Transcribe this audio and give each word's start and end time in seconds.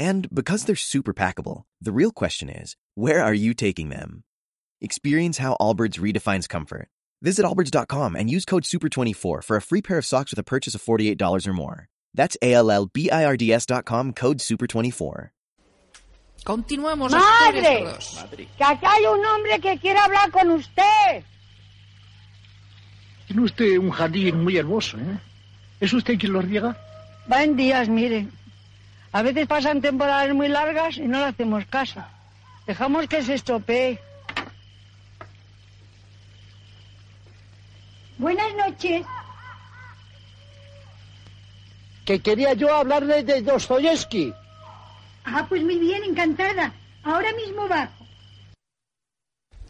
And 0.00 0.34
because 0.34 0.64
they're 0.64 0.76
super 0.76 1.12
packable, 1.12 1.64
the 1.78 1.92
real 1.92 2.10
question 2.10 2.48
is, 2.48 2.74
where 2.94 3.22
are 3.22 3.34
you 3.34 3.52
taking 3.52 3.90
them? 3.90 4.24
Experience 4.80 5.36
how 5.36 5.58
Allbirds 5.60 6.00
redefines 6.00 6.48
comfort. 6.48 6.88
Visit 7.20 7.44
allbirds.com 7.44 8.16
and 8.16 8.30
use 8.30 8.46
code 8.46 8.62
SUPER24 8.62 9.44
for 9.44 9.56
a 9.58 9.60
free 9.60 9.82
pair 9.82 9.98
of 9.98 10.06
socks 10.06 10.32
with 10.32 10.38
a 10.38 10.42
purchase 10.42 10.74
of 10.74 10.82
$48 10.82 11.46
or 11.46 11.52
more. 11.52 11.88
That's 12.14 12.34
A-L-L-B-I-R-D-S.com, 12.40 14.14
code 14.14 14.38
SUPER24. 14.38 15.28
Continuamos. 16.46 17.12
¡Madre! 17.12 17.84
Que 18.56 18.64
acá 18.64 18.92
hay 18.92 19.04
un 19.04 19.22
hombre 19.22 19.60
que 19.60 19.76
quiere 19.76 19.98
hablar 19.98 20.30
con 20.30 20.50
usted. 20.52 21.22
Tiene 23.26 23.42
usted 23.42 23.76
un 23.76 23.90
jardín 23.90 24.42
muy 24.42 24.56
hermoso, 24.56 24.96
¿eh? 24.96 25.20
¿Es 25.78 25.92
usted 25.92 26.18
quien 26.18 26.32
lo 26.32 26.40
riega? 26.40 26.74
Va 27.30 27.44
en 27.44 27.54
días, 27.54 27.90
mire. 27.90 28.28
A 29.12 29.22
veces 29.22 29.46
pasan 29.46 29.80
temporadas 29.80 30.34
muy 30.34 30.48
largas 30.48 30.96
y 30.96 31.02
no 31.02 31.18
le 31.18 31.26
hacemos 31.26 31.64
caso. 31.66 32.02
Dejamos 32.66 33.08
que 33.08 33.22
se 33.22 33.34
estropee. 33.34 33.98
Buenas 38.18 38.54
noches. 38.54 39.04
Que 42.04 42.20
quería 42.20 42.54
yo 42.54 42.74
hablarle 42.74 43.24
de 43.24 43.42
Dostoyevsky. 43.42 44.32
Ah, 45.24 45.46
pues 45.48 45.62
muy 45.62 45.78
bien, 45.78 46.04
encantada. 46.04 46.72
Ahora 47.02 47.32
mismo 47.32 47.66
bajo. 47.66 47.99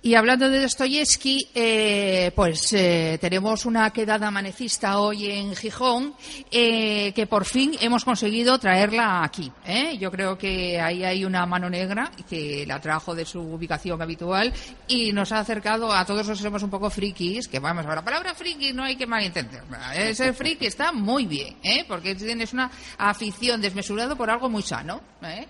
Y 0.02 0.14
hablando 0.14 0.48
de 0.48 0.62
Dostoyevsky, 0.62 1.50
eh, 1.54 2.32
pues 2.34 2.72
eh, 2.72 3.18
tenemos 3.20 3.66
una 3.66 3.90
quedada 3.90 4.30
manecista 4.30 4.98
hoy 4.98 5.30
en 5.30 5.54
Gijón, 5.54 6.14
eh, 6.50 7.12
que 7.12 7.26
por 7.26 7.44
fin 7.44 7.72
hemos 7.82 8.06
conseguido 8.06 8.58
traerla 8.58 9.22
aquí. 9.22 9.52
¿eh? 9.66 9.98
Yo 9.98 10.10
creo 10.10 10.38
que 10.38 10.80
ahí 10.80 11.04
hay 11.04 11.22
una 11.26 11.44
mano 11.44 11.68
negra 11.68 12.10
que 12.30 12.64
la 12.66 12.80
trajo 12.80 13.14
de 13.14 13.26
su 13.26 13.40
ubicación 13.42 14.00
habitual 14.00 14.54
y 14.88 15.12
nos 15.12 15.32
ha 15.32 15.40
acercado 15.40 15.92
a 15.92 16.06
todos 16.06 16.26
los 16.26 16.38
que 16.38 16.44
somos 16.44 16.62
un 16.62 16.70
poco 16.70 16.88
frikis, 16.88 17.46
que 17.46 17.58
vamos, 17.58 17.84
a 17.84 17.94
la 17.94 18.02
palabra 18.02 18.34
friki 18.34 18.72
no 18.72 18.84
hay 18.84 18.96
que 18.96 19.06
malentenderla. 19.06 20.14
Ser 20.14 20.32
friki 20.32 20.64
está 20.64 20.92
muy 20.92 21.26
bien, 21.26 21.58
¿eh? 21.62 21.84
porque 21.86 22.14
tienes 22.14 22.54
una 22.54 22.70
afición 22.96 23.60
desmesurada 23.60 24.14
por 24.14 24.30
algo 24.30 24.48
muy 24.48 24.62
sano. 24.62 25.02
¿eh? 25.22 25.46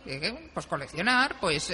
Pues 0.53 0.67
coleccionar, 0.67 1.37
pues, 1.41 1.73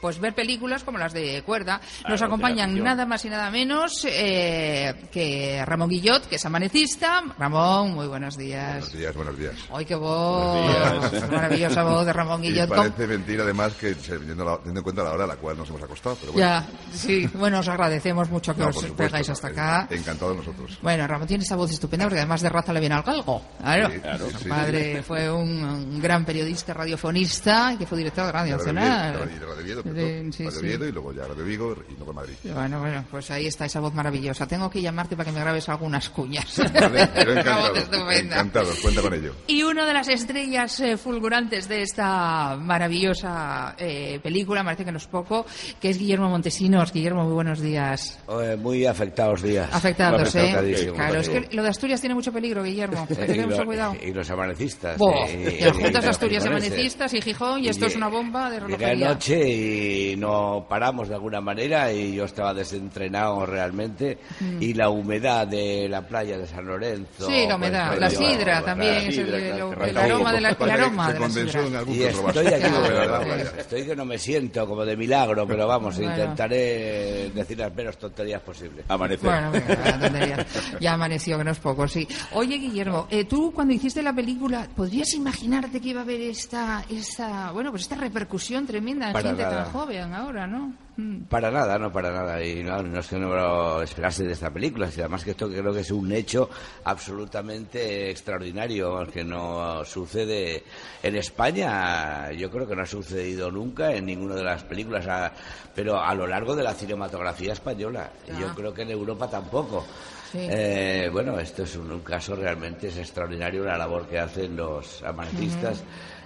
pues 0.00 0.18
ver 0.18 0.34
películas 0.34 0.82
como 0.82 0.98
las 0.98 1.12
de 1.12 1.40
cuerda. 1.46 1.80
Nos 2.08 2.18
Claro, 2.18 2.26
acompañan 2.26 2.82
nada 2.82 3.06
más 3.06 3.24
y 3.24 3.28
nada 3.30 3.50
menos 3.50 4.04
eh, 4.08 4.94
que 5.12 5.62
Ramón 5.64 5.88
Guillot, 5.88 6.26
que 6.26 6.36
es 6.36 6.44
amanecista. 6.44 7.22
Ramón, 7.38 7.94
muy 7.94 8.06
buenos 8.06 8.36
días. 8.36 8.72
Buenos 8.72 8.92
días, 8.92 9.14
buenos 9.14 9.38
días. 9.38 9.54
¡Ay, 9.72 9.84
qué 9.84 9.94
voz! 9.94 10.68
Días. 11.12 11.30
Maravillosa 11.30 11.82
voz 11.84 12.06
de 12.06 12.12
Ramón 12.12 12.44
Y 12.44 12.48
Guillot. 12.48 12.68
parece 12.68 13.06
mentira, 13.06 13.42
además, 13.44 13.72
que 13.74 13.94
teniendo, 13.94 14.44
la- 14.44 14.56
teniendo 14.58 14.80
en 14.80 14.84
cuenta 14.84 15.02
la 15.02 15.12
hora 15.12 15.24
a 15.24 15.28
la 15.28 15.36
cual 15.36 15.56
nos 15.58 15.68
hemos 15.68 15.82
acostado. 15.82 16.16
Pero 16.20 16.32
bueno, 16.32 16.46
Ya, 16.46 16.66
sí. 16.92 17.28
Bueno, 17.34 17.60
os 17.60 17.68
agradecemos 17.68 18.28
mucho 18.30 18.54
que 18.54 18.62
No, 18.62 18.68
os 18.68 18.74
supuesto, 18.74 18.96
pegáis 18.96 19.28
hasta 19.30 19.48
acá. 19.48 19.86
Encantado 19.90 20.30
de 20.32 20.36
nosotros. 20.38 20.78
Bueno, 20.82 21.06
Ramón 21.06 21.26
tiene 21.26 21.44
esa 21.44 21.56
voz 21.56 21.70
estupenda 21.70 22.04
porque 22.06 22.18
además 22.18 22.40
de 22.42 22.48
raza 22.48 22.72
le 22.72 22.80
viene 22.80 22.94
al 22.94 23.02
galgo. 23.02 23.42
Claro. 23.60 23.90
Sí, 23.90 23.98
claro, 24.00 24.30
Su 24.30 24.38
sí, 24.38 24.48
padre 24.48 24.96
sí. 24.96 25.02
fue 25.02 25.30
un, 25.30 25.64
un 25.64 26.00
gran 26.00 26.24
periodista 26.24 26.74
radiofonista 26.74 27.72
y 27.72 27.76
que 27.78 27.86
fue 27.86 27.98
director 27.98 28.26
de 28.26 28.32
Radio 28.32 28.56
De 28.56 28.64
Radio 28.64 28.72
Nacional. 28.74 29.12
De 29.12 29.18
Radio 29.18 29.54
Oviedo, 29.60 29.82
De- 29.82 30.32
sí, 30.32 30.44
Radio. 30.44 30.58
Oviedo 30.60 30.88
y 30.88 30.92
luego 30.92 31.12
ya 31.12 31.22
Radio 31.26 31.44
Vigo 31.44 31.73
y 31.90 31.96
luego 31.96 32.12
Madrid. 32.12 32.34
Bueno, 32.44 32.80
bueno, 32.80 33.04
pues 33.10 33.30
ahí 33.30 33.46
está 33.46 33.64
esa 33.66 33.80
voz 33.80 33.94
maravillosa. 33.94 34.46
Tengo 34.46 34.68
que 34.70 34.80
llamarte 34.82 35.16
para 35.16 35.26
que 35.30 35.32
me 35.36 35.40
grabes 35.40 35.68
algunas 35.68 36.08
cuñas. 36.10 36.60
Vale, 36.72 37.08
pero 37.14 37.32
Una 37.32 37.42
voz 37.42 37.68
encantado, 37.70 37.76
estupenda. 37.76 38.36
encantado, 38.36 38.70
cuenta 38.82 39.02
con 39.02 39.14
ello. 39.14 39.34
Y 39.46 39.62
una 39.62 39.84
de 39.86 39.92
las 39.94 40.08
estrellas 40.08 40.78
eh, 40.80 40.96
fulgurantes 40.96 41.68
de 41.68 41.82
esta 41.82 42.56
maravillosa 42.60 43.74
eh, 43.78 44.20
película, 44.22 44.62
me 44.62 44.68
parece 44.68 44.84
que 44.84 44.92
no 44.92 44.98
es 44.98 45.06
poco, 45.06 45.46
que 45.80 45.90
es 45.90 45.98
Guillermo 45.98 46.28
Montesinos. 46.28 46.92
Guillermo, 46.92 47.24
muy 47.24 47.32
buenos 47.34 47.60
días. 47.60 48.18
Eh, 48.28 48.56
muy 48.56 48.86
afectados 48.86 49.42
días. 49.42 49.68
Afectados, 49.72 50.34
¿eh? 50.34 50.92
Claro, 50.94 51.20
es 51.20 51.26
sí. 51.26 51.32
que 51.32 51.48
lo 51.56 51.62
de 51.62 51.68
Asturias 51.68 52.00
tiene 52.00 52.14
mucho 52.14 52.32
peligro, 52.32 52.62
Guillermo. 52.62 53.06
Hay 53.10 53.16
que 53.16 53.22
Y 53.24 53.26
tener 53.26 53.46
mucho 53.46 53.60
lo- 53.60 53.66
cuidado. 53.66 53.96
Y 54.02 54.12
los 54.12 54.30
amanecistas. 54.30 55.00
Eh, 55.28 55.58
y 55.60 55.64
las 55.64 55.76
y- 55.78 55.82
juntas 55.82 55.90
y 55.90 56.06
los 56.06 56.06
Asturias 56.06 56.42
gijoneses. 56.44 56.70
amanecistas 56.72 57.14
y 57.14 57.20
Gijón, 57.22 57.64
y 57.64 57.68
esto 57.68 57.86
es 57.86 57.96
una 57.96 58.08
bomba 58.08 58.50
de 58.50 58.60
relojería. 58.60 59.06
anoche 59.10 59.48
y 59.48 60.16
no 60.16 60.66
paramos 60.68 61.08
de 61.08 61.14
alguna 61.14 61.40
manera 61.40 61.63
y 61.64 62.14
yo 62.14 62.24
estaba 62.24 62.52
desentrenado 62.54 63.46
realmente 63.46 64.18
y 64.60 64.74
la 64.74 64.90
humedad 64.90 65.46
de 65.46 65.88
la 65.88 66.02
playa 66.06 66.36
de 66.38 66.46
San 66.46 66.66
Lorenzo. 66.66 67.26
Sí, 67.26 67.44
la 67.48 67.56
humedad. 67.56 67.88
pues, 67.88 68.00
La 68.00 68.08
yo- 68.08 68.18
sidra 68.18 68.62
también, 68.62 68.94
es 68.94 69.04
el- 69.06 69.12
sidra, 69.26 69.38
el- 69.38 69.44
claro, 69.54 69.84
el 69.84 69.92
que 69.94 69.98
aroma 70.00 70.32
de 70.32 70.40
la- 70.40 70.48
el 70.50 70.56
Parece 70.56 70.76
que 70.76 70.82
aroma 70.84 71.06
se 71.06 71.12
de 71.12 71.18
la 71.20 71.26
condensó 71.26 71.52
sidra. 71.58 71.66
en 71.68 71.76
algún 71.76 71.94
Y 71.94 71.98
que 71.98 72.06
otro 72.08 72.22
vaso. 72.22 72.40
estoy 72.40 72.54
aquí, 72.54 72.72
verdad, 72.88 73.58
estoy 73.58 73.86
que 73.86 73.96
no 73.96 74.04
me 74.04 74.18
siento 74.18 74.66
como 74.68 74.84
de 74.84 74.96
milagro, 74.96 75.46
pero 75.46 75.66
vamos, 75.66 75.96
Bueno. 75.96 76.12
intentaré 76.12 77.30
decir 77.34 77.58
las 77.58 77.74
menos 77.74 77.96
tonterías 77.98 78.40
posibles. 78.42 78.84
Amanecer. 78.88 79.24
Bueno, 79.30 79.50
venga, 79.52 80.46
ya 80.80 80.92
amaneció, 80.94 81.38
que 81.38 81.44
no 81.44 81.50
es 81.50 81.58
poco, 81.58 81.88
sí. 81.88 82.06
Oye, 82.32 82.56
Guillermo, 82.58 83.06
eh, 83.10 83.24
tú 83.24 83.52
cuando 83.52 83.72
hiciste 83.74 84.02
la 84.02 84.12
película, 84.12 84.68
¿podrías 84.74 85.12
imaginarte 85.14 85.80
que 85.80 85.88
iba 85.88 86.00
a 86.00 86.04
haber 86.04 86.20
esta, 86.20 86.84
esta, 86.90 87.50
bueno, 87.52 87.70
pues 87.70 87.82
esta 87.82 87.96
repercusión 87.96 88.66
tremenda 88.66 89.06
en 89.08 89.12
Para 89.12 89.28
gente 89.28 89.42
nada. 89.42 89.64
tan 89.64 89.72
joven 89.72 90.14
ahora, 90.14 90.46
¿no? 90.46 90.72
Mm. 90.96 91.22
Para 91.24 91.50
nada, 91.50 91.76
no 91.78 91.90
para 91.92 92.12
nada. 92.12 92.42
Y 92.44 92.62
no, 92.62 92.82
no 92.82 93.00
es 93.00 93.08
que 93.08 93.16
no 93.18 93.28
me 93.28 93.36
lo 93.36 93.82
esperase 93.82 94.24
de 94.24 94.32
esta 94.32 94.50
película, 94.50 94.90
sino 94.90 95.04
además 95.04 95.24
que 95.24 95.32
esto 95.32 95.48
creo 95.48 95.72
que 95.72 95.80
es 95.80 95.90
un 95.90 96.12
hecho 96.12 96.48
absolutamente 96.84 98.10
extraordinario, 98.10 99.06
que 99.12 99.24
no 99.24 99.84
sucede 99.84 100.62
en 101.02 101.16
España. 101.16 102.30
Yo 102.32 102.50
creo 102.50 102.66
que 102.66 102.76
no 102.76 102.82
ha 102.82 102.86
sucedido 102.86 103.50
nunca 103.50 103.92
en 103.92 104.06
ninguna 104.06 104.34
de 104.34 104.44
las 104.44 104.62
películas, 104.64 105.06
a- 105.06 105.32
pero 105.74 106.00
a 106.00 106.14
lo 106.14 106.26
largo 106.26 106.54
de 106.56 106.62
la 106.62 106.74
cinematografía 106.74 107.52
española. 107.52 108.10
Y 108.26 108.40
yo 108.40 108.48
Ah. 108.50 108.54
creo 108.56 108.72
que 108.72 108.82
en 108.82 108.90
Europa 108.90 109.28
tampoco. 109.28 109.84
Sí. 110.32 110.38
Eh, 110.50 111.08
bueno, 111.12 111.38
esto 111.38 111.62
es 111.62 111.76
un, 111.76 111.90
un 111.92 112.00
caso 112.00 112.34
realmente 112.34 112.88
es 112.88 112.96
extraordinario 112.98 113.64
la 113.64 113.78
labor 113.78 114.06
que 114.08 114.18
hacen 114.18 114.56
los 114.56 115.02
amanecistas. 115.04 115.82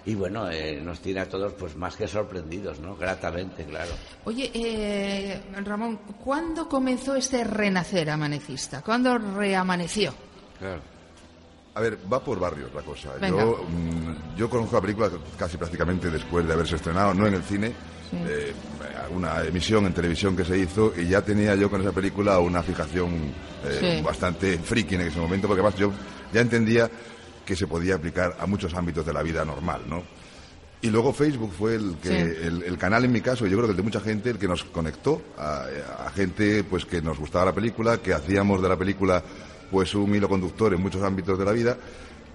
Y 0.08 0.14
bueno, 0.14 0.50
eh, 0.50 0.80
nos 0.82 1.00
tiene 1.00 1.20
a 1.20 1.28
todos 1.28 1.52
pues 1.52 1.76
más 1.76 1.94
que 1.94 2.08
sorprendidos, 2.08 2.80
¿no? 2.80 2.96
Gratamente, 2.96 3.64
claro. 3.64 3.90
Oye, 4.24 4.50
eh, 4.54 5.38
Ramón, 5.62 5.98
¿cuándo 6.24 6.66
comenzó 6.66 7.14
este 7.14 7.44
renacer 7.44 8.08
amanecista? 8.08 8.80
¿Cuándo 8.80 9.18
reamaneció? 9.18 10.14
Claro. 10.58 10.80
A 11.74 11.80
ver, 11.80 11.98
va 12.10 12.24
por 12.24 12.40
barrios 12.40 12.72
la 12.74 12.80
cosa. 12.80 13.10
Venga. 13.20 13.38
Yo, 13.38 13.66
mm, 13.68 14.36
yo 14.38 14.48
conozco 14.48 14.76
la 14.76 14.80
película 14.80 15.10
casi 15.38 15.58
prácticamente 15.58 16.08
después 16.10 16.46
de 16.46 16.54
haberse 16.54 16.76
estrenado, 16.76 17.12
no 17.12 17.26
en 17.26 17.34
el 17.34 17.42
cine, 17.42 17.72
eh, 18.14 18.54
una 19.14 19.42
emisión 19.42 19.84
en 19.84 19.92
televisión 19.92 20.34
que 20.34 20.46
se 20.46 20.56
hizo 20.58 20.90
y 20.98 21.06
ya 21.06 21.20
tenía 21.20 21.54
yo 21.54 21.68
con 21.68 21.82
esa 21.82 21.92
película 21.92 22.38
una 22.38 22.62
fijación 22.62 23.10
eh, 23.62 23.96
Sí. 23.98 24.02
bastante 24.02 24.56
friki 24.58 24.94
en 24.94 25.02
ese 25.02 25.20
momento, 25.20 25.46
porque 25.46 25.60
además 25.60 25.78
yo 25.78 25.92
ya 26.32 26.40
entendía 26.40 26.90
que 27.48 27.56
se 27.56 27.66
podía 27.66 27.94
aplicar 27.94 28.36
a 28.38 28.44
muchos 28.44 28.74
ámbitos 28.74 29.06
de 29.06 29.12
la 29.14 29.22
vida 29.22 29.42
normal, 29.42 29.80
¿no? 29.88 30.02
Y 30.82 30.90
luego 30.90 31.14
Facebook 31.14 31.50
fue 31.58 31.76
el, 31.76 31.96
que, 31.96 32.08
Sí. 32.08 32.14
el, 32.46 32.62
el 32.62 32.76
canal 32.76 33.06
en 33.06 33.10
mi 33.10 33.22
caso, 33.22 33.46
yo 33.46 33.56
creo 33.56 33.64
que 33.64 33.70
el 33.70 33.76
de 33.78 33.82
mucha 33.82 34.00
gente, 34.00 34.28
el 34.28 34.38
que 34.38 34.46
nos 34.46 34.64
conectó 34.64 35.22
a, 35.38 35.64
a 36.06 36.10
gente 36.10 36.62
pues 36.62 36.84
que 36.84 37.00
nos 37.00 37.18
gustaba 37.18 37.46
la 37.46 37.54
película, 37.54 37.96
que 38.02 38.12
hacíamos 38.12 38.60
de 38.60 38.68
la 38.68 38.76
película 38.76 39.22
pues 39.70 39.94
un 39.94 40.14
hilo 40.14 40.28
conductor 40.28 40.74
en 40.74 40.82
muchos 40.82 41.02
ámbitos 41.02 41.38
de 41.38 41.44
la 41.46 41.52
vida. 41.52 41.78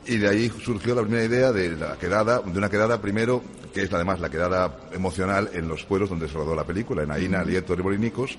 Y 0.07 0.17
de 0.17 0.27
ahí 0.29 0.51
surgió 0.65 0.95
la 0.95 1.03
primera 1.03 1.23
idea 1.23 1.51
de 1.51 1.77
la 1.77 1.95
quedada, 1.97 2.39
de 2.39 2.57
una 2.57 2.69
quedada 2.71 2.99
primero, 2.99 3.43
que 3.71 3.83
es 3.83 3.93
además 3.93 4.19
la 4.19 4.29
quedada 4.31 4.77
emocional 4.93 5.51
en 5.53 5.67
los 5.67 5.85
pueblos 5.85 6.09
donde 6.09 6.27
se 6.27 6.33
rodó 6.33 6.55
la 6.55 6.65
película, 6.65 7.03
en 7.03 7.11
Aina, 7.11 7.43
Lieto, 7.43 7.75
Ribolinicos. 7.75 8.38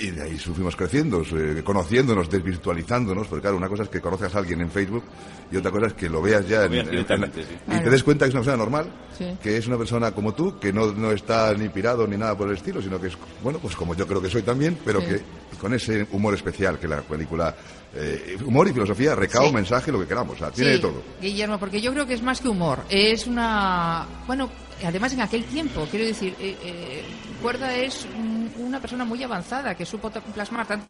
Y 0.00 0.10
de 0.10 0.22
ahí 0.22 0.38
fuimos 0.38 0.76
creciendo, 0.76 1.22
eh, 1.36 1.62
conociéndonos, 1.64 2.30
desvirtualizándonos, 2.30 3.26
porque 3.26 3.42
claro, 3.42 3.56
una 3.56 3.68
cosa 3.68 3.82
es 3.84 3.88
que 3.88 4.00
conozcas 4.00 4.34
a 4.34 4.38
alguien 4.38 4.60
en 4.60 4.70
Facebook 4.70 5.02
y 5.50 5.56
otra 5.56 5.70
cosa 5.70 5.86
es 5.86 5.94
que 5.94 6.08
lo 6.08 6.22
veas 6.22 6.46
ya 6.48 6.58
Lo 6.60 6.64
en- 6.66 6.70
veas 6.70 6.84
en- 6.84 6.90
directamente, 6.92 7.40
en- 7.40 7.46
sí. 7.48 7.54
y 7.66 7.80
te 7.82 7.90
des 7.90 8.04
cuenta 8.04 8.24
que 8.24 8.28
es 8.28 8.34
una 8.34 8.42
persona 8.42 8.56
normal, 8.56 8.92
Sí. 9.16 9.24
que 9.42 9.56
es 9.56 9.66
una 9.66 9.76
persona 9.76 10.12
como 10.12 10.34
tú, 10.34 10.58
que 10.60 10.72
no, 10.72 10.92
no 10.92 11.10
está 11.10 11.52
ni 11.54 11.68
pirado 11.68 12.06
ni 12.06 12.16
nada 12.16 12.36
por 12.38 12.48
el 12.48 12.54
estilo, 12.56 12.80
sino 12.80 13.00
que 13.00 13.08
es, 13.08 13.18
bueno, 13.42 13.58
pues 13.58 13.74
como 13.74 13.94
yo 13.94 14.06
creo 14.06 14.22
que 14.22 14.30
soy 14.30 14.42
también, 14.42 14.78
pero 14.84 15.00
Sí. 15.00 15.06
que 15.08 15.20
con 15.60 15.74
ese 15.74 16.06
humor 16.12 16.34
especial 16.34 16.78
que 16.78 16.86
la 16.86 17.00
película 17.02 17.54
eh, 17.94 18.36
humor 18.44 18.68
y 18.68 18.72
filosofía, 18.72 19.14
recao, 19.14 19.46
Sí. 19.48 19.52
mensaje, 19.54 19.90
lo 19.92 20.00
que 20.00 20.06
queramos. 20.06 20.36
O 20.36 20.38
sea, 20.38 20.50
tiene 20.50 20.70
Sí, 20.72 20.76
de 20.76 20.82
todo. 20.82 21.02
Guillermo, 21.20 21.58
porque 21.58 21.80
yo 21.80 21.92
creo 21.92 22.06
que 22.06 22.14
es 22.14 22.22
más 22.22 22.40
que 22.40 22.48
humor. 22.48 22.80
Es 22.90 23.26
una. 23.26 24.06
Bueno, 24.26 24.50
además 24.84 25.12
en 25.14 25.20
aquel 25.22 25.44
tiempo, 25.44 25.86
quiero 25.90 26.06
decir, 26.06 26.34
eh, 26.40 26.56
eh, 26.62 27.02
Cuerda 27.42 27.74
es 27.76 28.04
un- 28.16 28.52
una 28.58 28.80
persona 28.80 29.04
muy 29.04 29.22
avanzada 29.22 29.74
que 29.76 29.86
supo 29.86 30.10
to- 30.10 30.20
plasmar 30.20 30.66
tanto 30.66 30.86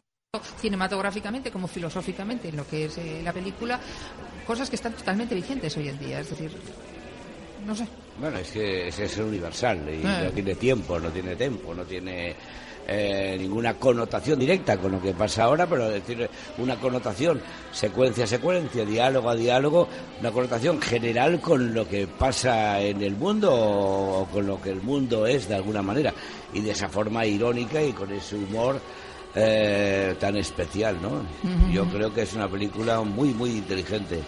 cinematográficamente 0.59 1.51
como 1.51 1.67
filosóficamente 1.67 2.49
en 2.49 2.57
lo 2.57 2.67
que 2.67 2.85
es 2.85 2.97
eh, 2.97 3.21
la 3.23 3.33
película 3.33 3.79
cosas 4.45 4.69
que 4.69 4.75
están 4.75 4.93
totalmente 4.93 5.35
vigentes 5.35 5.75
hoy 5.77 5.89
en 5.89 5.99
día. 5.99 6.19
Es 6.19 6.29
decir, 6.31 6.51
no 7.65 7.75
sé. 7.75 7.87
Bueno, 8.19 8.37
es 8.39 8.49
que 8.51 8.87
es, 8.87 8.99
es 8.99 9.17
universal 9.17 9.77
y 9.89 10.05
Eh. 10.05 10.21
no 10.25 10.31
tiene 10.31 10.55
tiempo, 10.55 10.99
no 10.99 11.09
tiene 11.09 11.35
tiempo, 11.35 11.73
no 11.73 11.83
tiene 11.83 12.35
eh, 12.91 13.37
ninguna 13.39 13.75
connotación 13.75 14.39
directa 14.39 14.77
con 14.77 14.93
lo 14.93 15.01
que 15.01 15.13
pasa 15.13 15.43
ahora, 15.43 15.67
pero 15.67 15.89
decir, 15.89 16.27
una 16.57 16.75
connotación 16.77 17.39
secuencia 17.71 18.23
a 18.23 18.27
secuencia, 18.27 18.83
diálogo 18.83 19.29
a 19.29 19.35
diálogo, 19.35 19.87
una 20.19 20.31
connotación 20.31 20.81
general 20.81 21.39
con 21.39 21.73
lo 21.73 21.87
que 21.87 22.07
pasa 22.07 22.81
en 22.81 23.01
el 23.03 23.15
mundo 23.15 23.53
o 23.53 24.25
con 24.25 24.47
lo 24.47 24.59
que 24.59 24.71
el 24.71 24.81
mundo 24.81 25.27
es 25.27 25.47
de 25.47 25.55
alguna 25.55 25.83
manera 25.83 26.13
y 26.53 26.61
de 26.61 26.71
esa 26.71 26.89
forma 26.89 27.25
irónica 27.25 27.81
y 27.81 27.93
con 27.93 28.11
ese 28.11 28.35
humor 28.35 28.81
eh, 29.35 30.15
tan 30.19 30.35
especial, 30.37 30.97
¿no? 30.99 31.23
Yo 31.71 31.85
creo 31.85 32.11
que 32.11 32.23
es 32.23 32.33
una 32.33 32.49
película 32.49 33.01
muy, 33.01 33.29
muy 33.35 33.51
inteligente. 33.51 34.19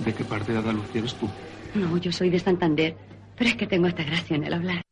¿De 0.00 0.12
qué 0.12 0.24
parte 0.24 0.52
de 0.52 0.58
Andalucía 0.58 1.00
eres 1.00 1.14
tú? 1.14 1.28
No, 1.74 1.96
yo 1.98 2.10
soy 2.10 2.30
de 2.30 2.40
Santander, 2.40 2.96
pero 3.36 3.50
es 3.50 3.56
que 3.56 3.66
tengo 3.66 3.86
esta 3.86 4.02
gracia 4.02 4.36
en 4.36 4.44
el 4.44 4.54
hablar. 4.54 4.87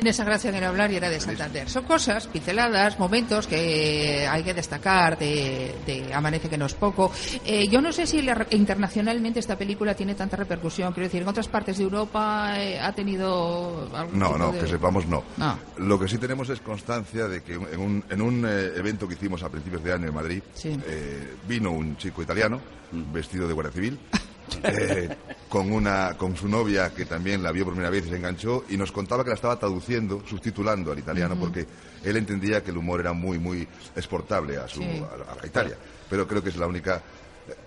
En 0.00 0.06
esa 0.06 0.24
gracia 0.24 0.50
en 0.50 0.56
el 0.56 0.64
hablar 0.64 0.90
y 0.92 0.96
era 0.96 1.08
de 1.08 1.20
Santander. 1.20 1.68
Son 1.70 1.84
cosas, 1.84 2.26
pinceladas, 2.26 2.98
momentos 2.98 3.46
que 3.46 4.26
hay 4.28 4.42
que 4.42 4.52
destacar 4.54 5.18
de, 5.18 5.74
de 5.86 6.12
Amanece 6.12 6.48
que 6.48 6.58
no 6.58 6.66
es 6.66 6.74
poco. 6.74 7.12
Eh, 7.44 7.68
yo 7.68 7.80
no 7.80 7.92
sé 7.92 8.06
si 8.06 8.20
la- 8.22 8.46
internacionalmente 8.50 9.40
esta 9.40 9.56
película 9.56 9.94
tiene 9.94 10.14
tanta 10.14 10.36
repercusión. 10.36 10.92
Quiero 10.92 11.06
decir, 11.06 11.22
en 11.22 11.28
otras 11.28 11.48
partes 11.48 11.78
de 11.78 11.84
Europa 11.84 12.54
eh, 12.60 12.78
ha 12.80 12.92
tenido 12.92 13.88
algún 13.94 14.18
No, 14.18 14.26
tipo 14.26 14.38
no, 14.38 14.52
de- 14.52 14.58
que 14.60 14.66
sepamos 14.66 15.06
no. 15.06 15.22
No. 15.36 15.58
Lo 15.78 15.98
que 15.98 16.08
sí 16.08 16.18
tenemos 16.18 16.48
es 16.50 16.60
constancia 16.60 17.26
de 17.28 17.42
que 17.42 17.54
en 17.54 17.80
un, 17.80 18.04
en 18.10 18.20
un 18.22 18.44
eh, 18.46 18.72
evento 18.76 19.06
que 19.08 19.14
hicimos 19.14 19.42
a 19.42 19.48
principios 19.48 19.82
de 19.84 19.92
año 19.92 20.08
en 20.08 20.14
Madrid, 20.14 20.42
Sí. 20.54 20.76
eh, 20.86 21.34
vino 21.48 21.70
un 21.70 21.96
chico 21.96 22.22
italiano 22.22 22.60
vestido 23.12 23.46
de 23.48 23.54
guardia 23.54 23.72
civil. 23.72 23.98
eh, 24.64 25.08
con 25.48 25.70
una 25.72 26.14
con 26.16 26.36
su 26.36 26.48
novia 26.48 26.92
que 26.94 27.04
también 27.04 27.42
la 27.42 27.52
vio 27.52 27.64
por 27.64 27.74
primera 27.74 27.90
vez 27.90 28.06
y 28.06 28.10
se 28.10 28.16
enganchó 28.16 28.64
y 28.68 28.76
nos 28.76 28.92
contaba 28.92 29.22
que 29.24 29.30
la 29.30 29.36
estaba 29.36 29.58
traduciendo, 29.58 30.22
subtitulando 30.28 30.92
al 30.92 30.98
italiano 30.98 31.36
porque 31.38 31.66
él 32.02 32.16
entendía 32.16 32.62
que 32.62 32.70
el 32.70 32.76
humor 32.78 33.00
era 33.00 33.12
muy 33.12 33.38
muy 33.38 33.66
exportable 33.96 34.56
a 34.56 34.68
su 34.68 34.80
Sí. 34.80 35.02
a, 35.38 35.42
a 35.42 35.46
Italia, 35.46 35.76
pero 36.10 36.26
creo 36.26 36.42
que 36.42 36.50
es 36.50 36.56
la 36.56 36.66
única 36.66 37.00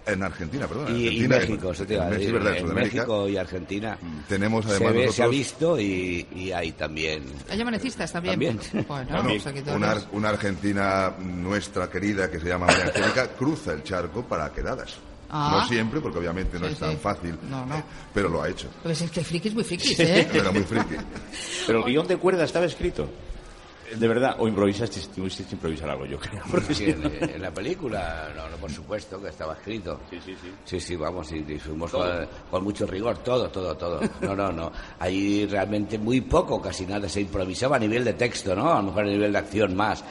en 0.08 0.24
Argentina, 0.24 0.66
perdón, 0.68 0.88
Y, 0.98 1.04
y 1.04 1.26
Argentina, 1.26 1.38
México, 1.38 1.72
en- 1.72 2.34
verdad, 2.34 2.58
en 2.58 2.74
México 2.74 3.30
y 3.30 3.38
Argentina 3.38 3.98
tenemos 4.28 4.66
se, 4.66 4.72
además 4.72 4.94
ve, 4.94 5.12
se 5.12 5.22
ha 5.24 5.28
visto 5.28 5.80
y, 5.80 6.28
y 6.36 6.52
hay 6.52 6.72
también. 6.72 7.24
Hay 7.48 7.62
amanecistas 7.62 8.12
también. 8.12 8.34
También. 8.58 8.60
Bueno, 8.88 9.22
Bueno, 9.24 9.30
pues 9.44 9.76
una, 9.76 9.96
una 10.14 10.30
argentina 10.30 11.14
nuestra 11.20 11.88
querida 11.92 12.30
que 12.32 12.40
se 12.40 12.48
llama 12.48 12.66
María 12.66 12.86
Angélica 12.86 13.28
cruza 13.38 13.74
el 13.74 13.84
charco 13.84 14.24
para 14.24 14.52
quedadas. 14.52 14.98
Ah. 15.30 15.60
No 15.62 15.68
siempre, 15.68 16.00
porque 16.00 16.20
obviamente 16.20 16.58
no 16.60 16.68
Sí, 16.68 16.74
es 16.74 16.80
tan 16.80 16.92
sí. 16.92 16.98
fácil, 16.98 17.38
No, 17.50 17.66
no. 17.66 17.76
eh, 17.78 17.84
pero 18.14 18.30
lo 18.30 18.42
ha 18.44 18.50
hecho. 18.50 18.70
Pues 18.84 19.02
es 19.02 19.12
que 19.12 19.24
frikis 19.24 19.54
muy 19.54 19.64
frikis, 19.64 20.00
¿eh? 20.00 20.28
Era 20.34 20.52
muy 20.52 20.64
friki. 20.64 20.96
Pero 21.66 21.80
el 21.80 21.86
guion 21.86 22.08
de 22.08 22.18
cuerda 22.18 22.44
estaba 22.46 22.66
escrito. 22.66 23.08
De 23.98 24.06
verdad, 24.06 24.36
o 24.40 24.50
improvisaste, 24.50 25.00
tuviste 25.16 25.46
que 25.46 25.56
improvisar 25.56 25.90
algo, 25.90 26.06
yo 26.06 26.20
creo. 26.20 26.42
Porque 26.52 26.74
Sí, 26.74 26.86
en, 26.90 27.06
en 27.36 27.42
la 27.42 27.52
película, 27.52 28.28
no, 28.36 28.50
no, 28.50 28.58
por 28.58 28.70
supuesto 28.70 29.22
que 29.22 29.30
estaba 29.30 29.54
escrito. 29.54 30.02
Sí, 30.10 30.20
sí, 30.26 30.36
sí. 30.42 30.52
Sí, 30.66 30.80
sí, 30.82 30.96
vamos, 30.98 31.32
y, 31.32 31.38
y 31.48 31.58
fuimos 31.58 31.92
con, 31.92 32.28
con 32.52 32.64
mucho 32.66 32.86
rigor, 32.86 33.20
todo, 33.20 33.50
todo, 33.50 33.78
todo. 33.78 34.02
No, 34.22 34.36
no, 34.36 34.52
no. 34.52 34.72
Ahí 35.00 35.46
realmente 35.46 35.98
muy 35.98 36.20
poco, 36.20 36.62
casi 36.62 36.86
nada 36.86 37.08
se 37.08 37.22
improvisaba 37.22 37.78
a 37.78 37.80
nivel 37.80 38.04
de 38.04 38.14
texto, 38.16 38.54
¿no? 38.54 38.74
A 38.74 38.78
lo 38.78 38.84
mejor 38.88 39.04
a 39.06 39.08
nivel 39.08 39.32
de 39.32 39.38
acción 39.38 39.74
más. 39.74 40.04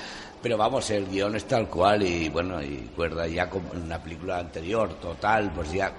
Pero 0.42 0.56
vamos, 0.56 0.88
el 0.90 1.06
guion 1.08 1.34
es 1.36 1.44
tal 1.46 1.66
cual 1.68 2.02
y 2.02 2.28
bueno, 2.28 2.62
y 2.62 2.90
cuerda 2.94 3.26
ya 3.26 3.48
como 3.50 3.72
en 3.74 3.82
una 3.82 4.00
película 4.02 4.38
anterior, 4.38 4.94
total, 5.00 5.50
pues 5.52 5.72
ya 5.72 5.92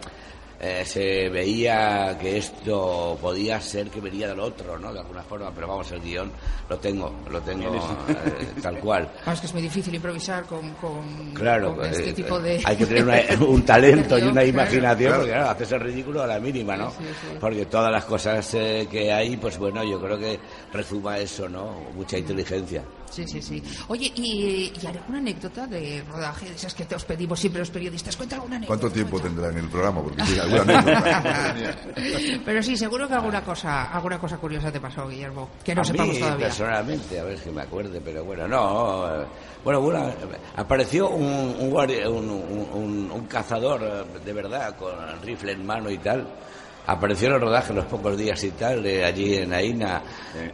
eh, 0.59 0.83
se 0.85 1.27
veía 1.29 2.17
que 2.19 2.37
esto 2.37 3.17
podía 3.21 3.59
ser 3.59 3.89
que 3.89 3.99
venía 3.99 4.27
del 4.29 4.39
otro, 4.39 4.77
¿no? 4.79 4.93
De 4.93 4.99
alguna 4.99 5.21
forma, 5.23 5.51
pero 5.53 5.67
vamos, 5.67 5.91
el 5.91 5.99
guion 6.01 6.31
lo 6.69 6.77
tengo, 6.79 7.13
lo 7.29 7.41
tengo 7.41 7.75
eh, 8.07 8.47
tal 8.61 8.79
cual. 8.79 9.09
Vamos, 9.25 9.39
que 9.41 9.47
es 9.47 9.53
muy 9.53 9.61
difícil 9.63 9.93
improvisar 9.95 10.45
con, 10.45 10.71
con, 10.75 11.31
Claro, 11.33 11.75
con 11.75 11.85
este 11.85 12.09
eh, 12.09 12.13
tipo 12.13 12.39
de... 12.39 12.61
hay 12.63 12.75
que 12.77 12.85
tener 12.85 13.03
una- 13.03 13.45
un 13.47 13.63
talento 13.65 14.17
y 14.17 14.23
una 14.23 14.43
imaginación, 14.45 14.97
Claro. 15.09 15.17
porque 15.17 15.31
claro, 15.33 15.49
haces 15.49 15.71
el 15.73 15.79
ridículo 15.81 16.23
a 16.23 16.27
la 16.27 16.39
mínima, 16.39 16.75
¿no? 16.77 16.89
Sí, 16.91 16.97
sí, 16.99 17.05
sí. 17.31 17.37
Porque 17.39 17.65
todas 17.65 17.91
las 17.91 18.05
cosas 18.05 18.51
eh, 18.53 18.87
que 18.89 19.11
hay, 19.11 19.35
pues 19.37 19.57
bueno, 19.57 19.83
yo 19.83 19.99
creo 20.01 20.17
que 20.17 20.39
resuma 20.73 21.17
eso, 21.19 21.49
¿no? 21.49 21.71
Mucha 21.95 22.17
inteligencia. 22.17 22.81
Sí, 23.09 23.25
sí, 23.27 23.41
sí. 23.41 23.63
Oye, 23.87 24.11
¿y, 24.15 24.71
y 24.81 24.85
alguna 24.85 25.17
anécdota 25.19 25.65
de 25.65 26.03
rodaje 26.07 26.47
de 26.49 26.55
esas 26.55 26.73
que 26.73 26.85
te 26.85 26.95
os 26.95 27.05
pedimos 27.05 27.39
siempre 27.39 27.59
los 27.59 27.69
periodistas? 27.71 28.15
Cuenta 28.15 28.35
alguna 28.35 28.57
anécdota. 28.57 28.79
¿Cuánto 28.79 28.93
tiempo 28.93 29.19
cuenta. 29.19 29.29
tendrá 29.29 29.49
en 29.51 29.57
el 29.65 29.69
programa? 29.69 30.03
Porque 30.03 30.25
sí, 30.25 30.39
alguna 30.39 30.61
anécdota. 30.61 31.85
Pero 32.45 32.63
sí, 32.63 32.77
seguro 32.77 33.07
que 33.07 33.13
alguna 33.15 33.41
cosa, 33.43 33.85
alguna 33.91 34.19
cosa 34.19 34.37
curiosa 34.37 34.71
te 34.71 34.79
pasó, 34.79 35.07
Guillermo, 35.07 35.49
que 35.63 35.73
no 35.73 35.81
a 35.81 35.85
sepamos 35.85 36.13
mí, 36.15 36.19
todavía. 36.19 36.45
personalmente, 36.47 37.19
a 37.19 37.23
ver 37.23 37.37
si 37.39 37.49
me 37.49 37.61
acuerde, 37.61 38.01
pero 38.01 38.23
bueno, 38.23 38.47
no. 38.47 39.21
eh, 39.21 39.25
Bueno, 39.63 39.81
una- 39.81 40.13
apareció 40.55 41.09
un, 41.09 41.55
un, 41.59 41.69
guardia- 41.71 42.09
un- 42.09 42.29
un- 42.29 42.69
un- 42.73 43.11
un 43.11 43.25
cazador 43.25 43.81
eh, 43.83 44.19
de 44.23 44.33
verdad 44.33 44.75
con 44.77 44.91
rifle 45.23 45.53
en 45.53 45.65
mano 45.65 45.89
y 45.89 45.97
tal. 45.97 46.27
Apareció 46.87 47.27
en 47.27 47.33
el 47.35 47.41
rodaje 47.41 47.73
los 47.73 47.85
pocos 47.85 48.17
días 48.17 48.41
y 48.45 48.51
tal, 48.51 48.81
de 48.81 49.03
allí 49.03 49.35
en 49.35 49.53
Aina, 49.53 50.01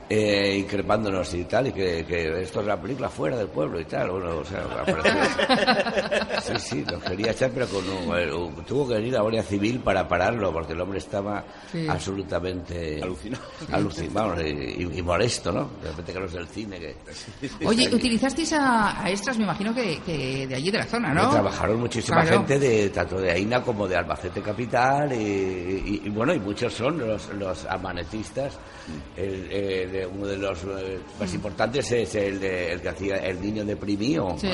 eh, 0.09 0.57
increpándonos 0.59 1.31
y 1.35 1.43
tal, 1.45 1.67
y 1.67 1.71
que, 1.71 2.03
que 2.05 2.41
esto 2.41 2.61
es 2.61 2.65
la 2.67 2.81
película 2.81 3.07
fuera 3.07 3.37
del 3.37 3.47
pueblo 3.47 3.79
y 3.79 3.85
tal. 3.85 4.09
Bueno, 4.09 4.37
o 4.39 4.43
sea, 4.45 4.63
apareció. 4.63 5.13
Sí, 6.43 6.53
sí, 6.57 6.85
nos 6.91 7.01
quería 7.03 7.31
echar, 7.31 7.51
pero 7.51 7.67
con 7.67 7.87
un, 7.89 8.17
eh, 8.17 8.33
un- 8.33 8.65
tuvo 8.65 8.87
que 8.87 8.95
venir 8.95 9.13
la 9.13 9.21
Guardia 9.21 9.43
Civil 9.43 9.79
para 9.79 10.07
pararlo, 10.07 10.51
porque 10.51 10.73
el 10.73 10.81
hombre 10.81 10.97
estaba 10.97 11.43
Sí. 11.71 11.85
absolutamente 11.87 12.99
Alucinado. 13.01 13.43
aluci- 13.71 14.09
vamos, 14.11 14.41
y, 14.43 14.97
y 14.97 15.01
molesto, 15.01 15.51
¿no? 15.51 15.69
De 15.81 15.89
repente 15.89 16.13
que 16.13 16.19
los 16.19 16.33
del 16.33 16.47
cine 16.47 16.79
que... 16.79 16.95
Oye, 17.65 17.87
utilizasteis 17.93 18.53
a, 18.53 19.03
a 19.03 19.09
extras, 19.09 19.37
me 19.37 19.43
imagino 19.45 19.73
que, 19.73 19.99
que 20.05 20.47
de 20.47 20.55
allí 20.55 20.71
de 20.71 20.79
la 20.79 20.85
zona, 20.85 21.13
¿no? 21.13 21.27
Que 21.29 21.33
trabajaron 21.35 21.79
muchísima 21.79 22.21
Claro. 22.23 22.37
gente 22.39 22.59
de 22.59 22.89
tanto 22.89 23.21
de 23.21 23.31
Aina 23.31 23.61
como 23.61 23.87
de 23.87 23.95
Albacete 23.95 24.41
Capital 24.41 25.13
y, 25.13 25.15
y- 25.15 26.01
y, 26.05 26.09
bueno 26.09 26.22
y 26.31 26.39
muchos 26.39 26.71
son 26.73 26.99
los, 26.99 27.27
los 27.33 27.65
amanecistas 27.65 28.53
el, 29.17 29.47
eh, 29.51 29.87
de- 29.91 30.05
uno 30.05 30.27
de 30.27 30.37
los 30.37 30.59
eh, 30.63 30.99
más 31.19 31.33
importantes 31.33 31.91
es 31.91 32.13
el, 32.13 32.39
de- 32.39 32.73
el 32.73 32.81
que 32.81 32.89
hacía 32.89 33.15
el 33.17 33.41
niño 33.41 33.65
deprimido 33.65 34.37
Sí. 34.39 34.47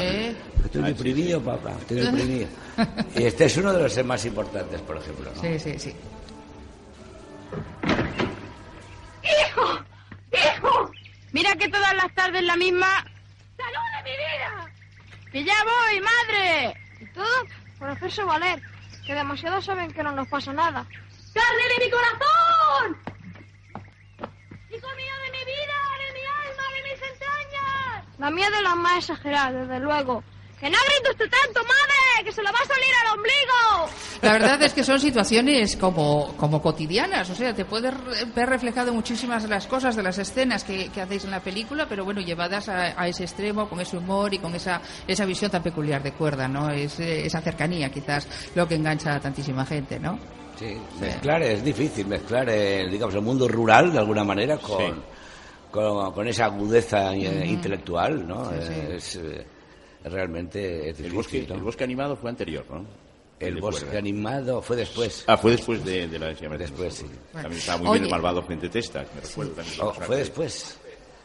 estoy 0.63 0.83
deprimido 0.83 1.41
papá 1.41 1.71
estoy 1.81 1.97
deprimido 1.99 2.47
y 3.15 3.23
este 3.25 3.45
es 3.45 3.57
uno 3.57 3.73
de 3.73 3.83
los 3.83 4.05
más 4.05 4.23
importantes 4.25 4.79
por 4.81 4.95
ejemplo 4.97 5.29
¿no? 5.35 5.41
Sí, 5.41 5.59
sí, 5.59 5.77
sí. 5.77 5.93
¡Hijo! 9.23 9.79
¡Hijo! 10.31 10.91
Mira 11.31 11.53
que 11.55 11.67
todas 11.69 11.93
las 11.95 12.13
tardes 12.15 12.43
la 12.43 12.55
misma... 12.55 12.87
¡Salud 13.57 13.85
de 13.97 14.09
mi 14.09 14.17
vida! 14.17 14.71
¡Que 15.31 15.43
ya 15.43 15.53
voy, 15.63 16.01
madre! 16.01 16.77
Y 17.01 17.05
todo 17.13 17.25
por 17.77 17.89
hacerse 17.89 18.23
valer, 18.23 18.61
que 19.05 19.13
demasiado 19.13 19.61
saben 19.61 19.91
que 19.91 20.01
no 20.03 20.11
nos 20.11 20.27
pasa 20.27 20.51
nada. 20.53 20.85
¡Carne 21.33 21.63
de 21.77 21.85
mi 21.85 21.91
corazón! 21.91 22.97
¡Hijo 24.69 24.87
mío 24.95 25.13
de 25.25 25.31
mi 25.31 25.45
vida, 25.45 25.77
de 25.97 26.13
mi 26.13 26.25
alma, 26.25 26.63
de 26.75 26.83
mis 26.83 27.01
entrañas! 27.11 28.05
La 28.17 28.29
mía 28.31 28.49
de 28.49 28.61
las 28.61 28.75
más 28.75 28.97
exageradas, 28.97 29.53
desde 29.53 29.79
luego. 29.79 30.23
¡Que 30.59 30.69
no 30.69 30.77
grite 30.87 31.11
usted 31.11 31.29
tanto, 31.29 31.61
madre! 31.61 32.25
¡Que 32.25 32.31
se 32.33 32.43
le 32.43 32.51
va 32.51 32.59
a 32.59 32.65
salir 32.65 32.93
al 33.01 33.17
ombligo! 33.17 33.95
La 34.21 34.33
verdad 34.33 34.61
es 34.61 34.73
que 34.73 34.83
son 34.83 34.99
situaciones 34.99 35.77
como, 35.77 36.35
como 36.35 36.61
cotidianas, 36.61 37.29
o 37.29 37.35
sea, 37.35 37.53
te 37.55 37.63
puedes 37.63 37.93
ver 38.35 38.49
reflejado 38.49 38.93
muchísimas 38.93 39.43
de 39.43 39.49
las 39.49 39.67
cosas, 39.67 39.95
de 39.95 40.03
las 40.03 40.17
escenas 40.17 40.65
que, 40.65 40.89
que 40.89 41.01
hacéis 41.01 41.23
en 41.23 41.31
la 41.31 41.39
película, 41.39 41.85
pero 41.87 42.03
bueno, 42.03 42.19
llevadas 42.19 42.67
a, 42.67 43.01
a 43.01 43.07
ese 43.07 43.23
extremo, 43.23 43.69
con 43.69 43.79
ese 43.79 43.95
humor 43.95 44.33
y 44.33 44.39
con 44.39 44.53
esa, 44.53 44.81
esa 45.07 45.23
visión 45.23 45.49
tan 45.49 45.63
peculiar 45.63 46.03
de 46.03 46.11
cuerda, 46.11 46.49
¿no? 46.49 46.69
Es, 46.69 46.99
esa 46.99 47.39
cercanía, 47.39 47.89
quizás, 47.89 48.27
lo 48.55 48.67
que 48.67 48.75
engancha 48.75 49.15
a 49.15 49.21
tantísima 49.21 49.65
gente, 49.65 49.97
¿no? 49.97 50.19
Sí, 50.59 50.77
mezclar 50.99 51.41
es 51.41 51.63
difícil, 51.63 52.05
mezclar 52.05 52.49
el, 52.49 52.91
digamos, 52.91 53.15
el 53.15 53.21
mundo 53.21 53.47
rural 53.47 53.93
de 53.93 53.99
alguna 53.99 54.25
manera 54.25 54.57
con, 54.57 55.01
con, 55.71 56.11
con 56.11 56.27
esa 56.27 56.45
agudeza 56.45 57.15
intelectual, 57.15 58.27
¿no? 58.27 58.51
Sí, 58.51 58.57
sí. 58.67 58.73
Es, 58.91 59.15
eh, 59.15 59.45
realmente 60.03 60.89
es 60.89 60.99
El 60.99 61.11
difícil, 61.11 61.15
bosque, 61.15 61.45
¿no? 61.47 61.55
el 61.55 61.61
bosque 61.61 61.83
animado 61.85 62.15
fue 62.17 62.29
anterior, 62.29 62.65
¿no? 62.69 62.85
El 63.39 63.61
bosque 63.61 63.97
animado 63.97 64.61
fue 64.61 64.75
después. 64.75 65.23
Ah, 65.27 65.37
fue 65.37 65.51
después 65.51 65.83
de, 65.85 66.09
de 66.09 66.19
la 66.19 66.27
de 66.33 66.57
Después, 66.57 66.93
sí. 66.93 67.05
También 67.31 67.53
estaba 67.53 67.77
muy 67.77 67.87
Oye. 67.87 67.99
bien 67.99 68.03
el 68.05 68.11
malvado 68.11 68.43
frente 68.43 68.67
testa, 68.67 69.05
me 69.15 69.21
recuerdo 69.21 69.51
también. 69.53 69.75
Oh, 69.81 69.93
fue 69.93 70.17
después. 70.17 70.78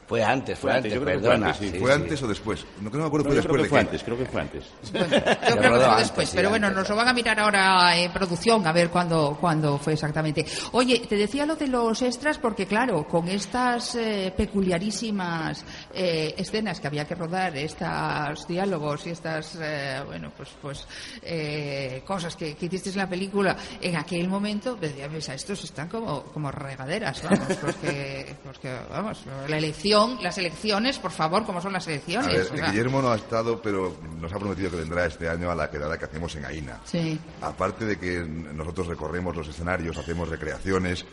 Fue 0.07 0.23
antes, 0.23 0.59
fue 0.59 0.73
antes, 0.73 0.93
yo 0.93 1.01
creo 1.01 1.15
que 1.15 1.21
fue 1.21 1.31
perdona. 1.31 1.47
antes, 1.53 1.67
sí. 1.67 1.71
Sí, 1.73 1.79
¿Fue 1.79 1.91
sí. 1.91 2.03
antes 2.03 2.23
o 2.23 2.29
después? 2.29 2.67
No, 2.81 2.91
no 2.91 2.99
me 2.99 3.05
acuerdo 3.07 3.25
No, 3.25 3.35
fue 3.35 3.43
yo 3.43 3.49
creo 3.49 3.57
después 3.57 3.63
que 3.63 3.69
fue 3.69 3.81
antes, 3.81 4.03
creo 4.05 4.19
que 4.19 4.27
fue 4.27 4.41
antes. 4.41 4.65
Yo 4.85 5.57
creo 5.57 5.73
que 5.73 5.79
fue 5.79 5.87
antes, 5.87 5.99
después, 5.99 6.29
sí, 6.29 6.37
pero 6.37 6.51
bueno, 6.51 6.67
antes. 6.67 6.81
nos 6.81 6.89
lo 6.91 6.97
van 6.97 7.09
a 7.09 7.13
mirar 7.13 7.41
ahora 7.41 7.97
en 7.97 8.13
producción 8.13 8.67
a 8.67 8.73
ver 8.73 8.91
cuándo, 8.91 9.37
cuándo 9.41 9.79
fue 9.79 9.95
exactamente. 9.95 10.45
Oye, 10.73 11.01
te 11.09 11.17
decía 11.17 11.47
lo 11.47 11.57
de 11.57 11.69
los 11.69 12.03
extras 12.03 12.39
porque, 12.39 12.67
claro, 12.67 13.07
con 13.09 13.29
estas 13.29 13.95
eh, 13.95 14.33
peculiarísimas 14.37 15.65
eh, 15.95 16.35
escenas 16.37 16.81
que 16.81 16.87
había 16.87 17.07
que 17.07 17.15
rodar, 17.15 17.57
estos 17.57 18.47
diálogos 18.47 19.07
y 19.07 19.11
estas, 19.11 19.57
eh, 19.61 20.03
bueno, 20.07 20.33
pues, 20.37 20.51
pues 20.61 20.87
eh, 21.23 22.03
cosas 22.07 22.37
que, 22.37 22.55
que 22.55 22.67
hiciste 22.67 22.91
en 22.91 22.99
la 22.99 23.09
película, 23.09 23.57
en 23.81 23.97
aquel 23.97 24.29
momento, 24.29 24.77
decía, 24.77 25.07
a 25.07 25.35
estos 25.35 25.65
están 25.65 25.89
como, 25.89 26.25
como 26.25 26.51
regaderas, 26.51 27.23
vamos, 27.23 27.57
porque, 27.61 28.37
porque, 28.45 28.77
vamos, 28.91 29.23
la 29.49 29.57
elección, 29.57 29.94
las 30.21 30.39
elecciones, 30.39 30.99
por 30.99 31.11
favor, 31.11 31.45
¿cómo 31.45 31.61
son 31.61 31.73
las 31.73 31.87
A 31.87 31.91
elecciones? 31.91 32.29
ver, 32.33 32.53
O 32.53 32.57
sea, 32.57 32.71
Guillermo 32.71 33.01
no 33.03 33.11
ha 33.13 33.17
estado, 33.17 33.61
pero 33.63 33.97
nos 34.21 34.33
ha 34.33 34.39
prometido 34.39 34.71
que 34.71 34.77
vendrá 34.77 35.07
este 35.07 35.29
año 35.29 35.51
a 35.51 35.55
la 35.55 35.71
quedada 35.71 35.97
que 35.99 36.05
hacemos 36.05 36.35
en 36.37 36.45
Aina. 36.45 36.81
Sí. 36.85 37.19
Aparte 37.41 37.85
de 37.85 37.99
que 37.99 38.21
nosotros 38.21 38.87
recorremos 38.89 39.37
los 39.37 39.49
escenarios, 39.49 39.97
hacemos 39.97 40.29
recreaciones, 40.29 41.05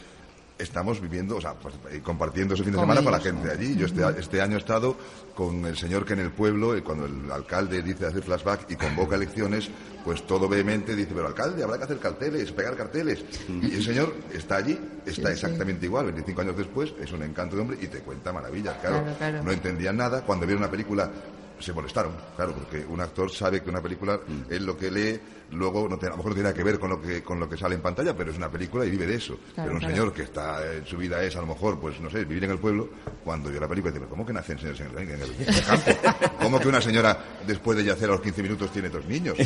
estamos 0.61 1.01
viviendo, 1.01 1.37
o 1.37 1.41
sea, 1.41 1.53
pues, 1.53 1.75
compartiendo 2.03 2.53
ese 2.53 2.63
fin 2.63 2.73
de 2.73 2.77
Con 2.77 2.83
semana 2.85 3.01
con 3.03 3.11
la 3.11 3.17
ellos, 3.17 3.31
gente 3.31 3.51
allí. 3.51 3.75
Yo 3.75 3.85
este, 3.85 4.01
este 4.19 4.41
año 4.41 4.55
he 4.55 4.59
estado 4.59 4.95
con 5.35 5.65
el 5.65 5.77
señor 5.77 6.05
que 6.05 6.13
en 6.13 6.19
el 6.19 6.31
pueblo, 6.31 6.75
eh, 6.75 6.83
cuando 6.83 7.05
el 7.05 7.31
alcalde 7.31 7.81
dice 7.81 8.05
hacer 8.05 8.23
flashback 8.23 8.69
y 8.69 8.75
convoca 8.75 9.15
elecciones, 9.15 9.69
pues 10.03 10.25
todo 10.25 10.47
vehemente 10.47 10.95
dice, 10.95 11.11
pero 11.13 11.27
alcalde, 11.27 11.63
habrá 11.63 11.77
que 11.77 11.83
hacer 11.85 11.99
carteles, 11.99 12.51
pegar 12.51 12.75
carteles. 12.75 13.23
Y 13.49 13.75
el 13.75 13.83
señor 13.83 14.13
está 14.33 14.57
allí, 14.57 14.79
está 15.05 15.31
exactamente 15.31 15.85
igual, 15.85 16.05
25 16.05 16.41
años 16.41 16.57
después, 16.57 16.93
es 16.99 17.11
un 17.11 17.23
encanto 17.23 17.55
de 17.55 17.61
hombre 17.61 17.77
y 17.81 17.87
te 17.87 17.99
cuenta 17.99 18.31
maravillas. 18.31 18.75
Claro, 18.81 19.01
Claro, 19.01 19.17
claro. 19.17 19.43
no 19.43 19.51
entendían 19.51 19.97
nada. 19.97 20.21
Cuando 20.21 20.45
vieron 20.45 20.63
una 20.63 20.71
película 20.71 21.09
se 21.61 21.73
molestaron, 21.73 22.13
claro, 22.35 22.53
porque 22.53 22.85
un 22.85 22.99
actor 23.01 23.31
sabe 23.31 23.61
que 23.61 23.69
una 23.69 23.81
película 23.81 24.17
Mm. 24.27 24.51
es 24.53 24.61
lo 24.61 24.77
que 24.77 24.89
lee, 24.91 25.19
luego 25.51 25.87
no 25.89 25.97
tiene- 25.97 26.09
a 26.09 26.11
lo 26.11 26.17
mejor 26.17 26.31
no 26.31 26.35
tiene 26.35 26.49
nada 26.49 26.55
que 26.55 26.63
ver 26.63 26.79
con 26.79 26.89
lo 26.89 27.01
que 27.01 27.21
con 27.23 27.39
lo 27.39 27.49
que 27.49 27.57
sale 27.57 27.75
en 27.75 27.81
pantalla, 27.81 28.15
pero 28.15 28.31
es 28.31 28.37
una 28.37 28.49
película 28.49 28.85
y 28.85 28.89
vive 28.89 29.05
de 29.05 29.15
eso. 29.15 29.35
Claro, 29.53 29.53
pero 29.55 29.71
un 29.73 29.79
claro. 29.79 29.93
señor 29.95 30.13
que 30.13 30.21
está 30.23 30.73
en 30.75 30.85
su 30.85 30.97
vida 30.97 31.21
es 31.23 31.35
a 31.35 31.41
lo 31.41 31.47
mejor, 31.47 31.79
pues 31.79 31.99
no 31.99 32.09
sé, 32.09 32.23
vivir 32.25 32.43
en 32.45 32.51
el 32.51 32.59
pueblo, 32.59 32.89
cuando 33.23 33.49
vio 33.49 33.59
la 33.59 33.67
película 33.67 33.91
dice, 33.91 33.99
"¿Pero 33.99 34.09
¿cómo 34.09 34.25
que 34.25 34.33
nacen 34.33 34.57
señores 34.57 34.79
en 34.81 34.87
el, 34.97 35.09
en 35.09 35.21
el 35.21 35.63
campo? 35.65 35.91
¿Cómo 36.41 36.59
que 36.59 36.67
una 36.69 36.81
señora 36.81 37.17
después 37.45 37.77
de 37.77 37.83
yacer 37.83 38.09
a 38.09 38.13
los 38.13 38.21
15 38.21 38.41
minutos 38.43 38.71
tiene 38.71 38.89
dos 38.89 39.05
niños? 39.05 39.35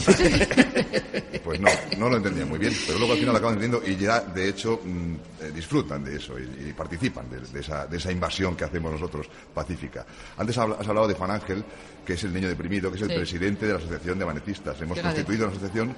Pues 1.46 1.60
no, 1.62 1.70
no 2.00 2.10
lo 2.10 2.18
entendían 2.18 2.50
muy 2.50 2.58
bien, 2.58 2.74
pero 2.88 2.98
luego 2.98 3.14
al 3.14 3.20
final 3.20 3.34
lo 3.34 3.38
acaban 3.38 3.54
entendiendo 3.62 3.88
y 3.88 3.96
ya, 4.04 4.20
de 4.22 4.50
hecho, 4.50 4.80
mm, 4.84 5.14
eh, 5.42 5.52
disfrutan 5.54 6.04
de 6.04 6.16
eso 6.16 6.40
y, 6.40 6.70
y 6.70 6.74
participan 6.74 7.30
de, 7.30 7.40
de 7.40 7.60
esa, 7.60 7.86
de 7.86 7.98
esa 7.98 8.12
invasión 8.12 8.56
que 8.56 8.64
hacemos 8.64 8.92
nosotros 8.92 9.30
pacífica. 9.54 10.06
Antes 10.38 10.58
has 10.58 10.88
hablado 10.88 11.08
de 11.08 11.14
Juan 11.14 11.30
Ángel, 11.30 11.64
que 12.06 12.14
es 12.14 12.24
el 12.24 12.34
niño 12.34 12.48
deprimido, 12.48 12.90
que 12.92 12.98
es 12.98 13.04
el 13.04 13.10
Sí. 13.10 13.16
presidente 13.16 13.66
de 13.66 13.74
la 13.74 13.80
Asociación 13.80 14.18
de 14.18 14.24
Amanetistas. 14.24 14.80
Hemos 14.82 14.98
Fíjate. 14.98 15.16
constituido 15.16 15.48
una 15.48 15.56
asociación 15.56 15.96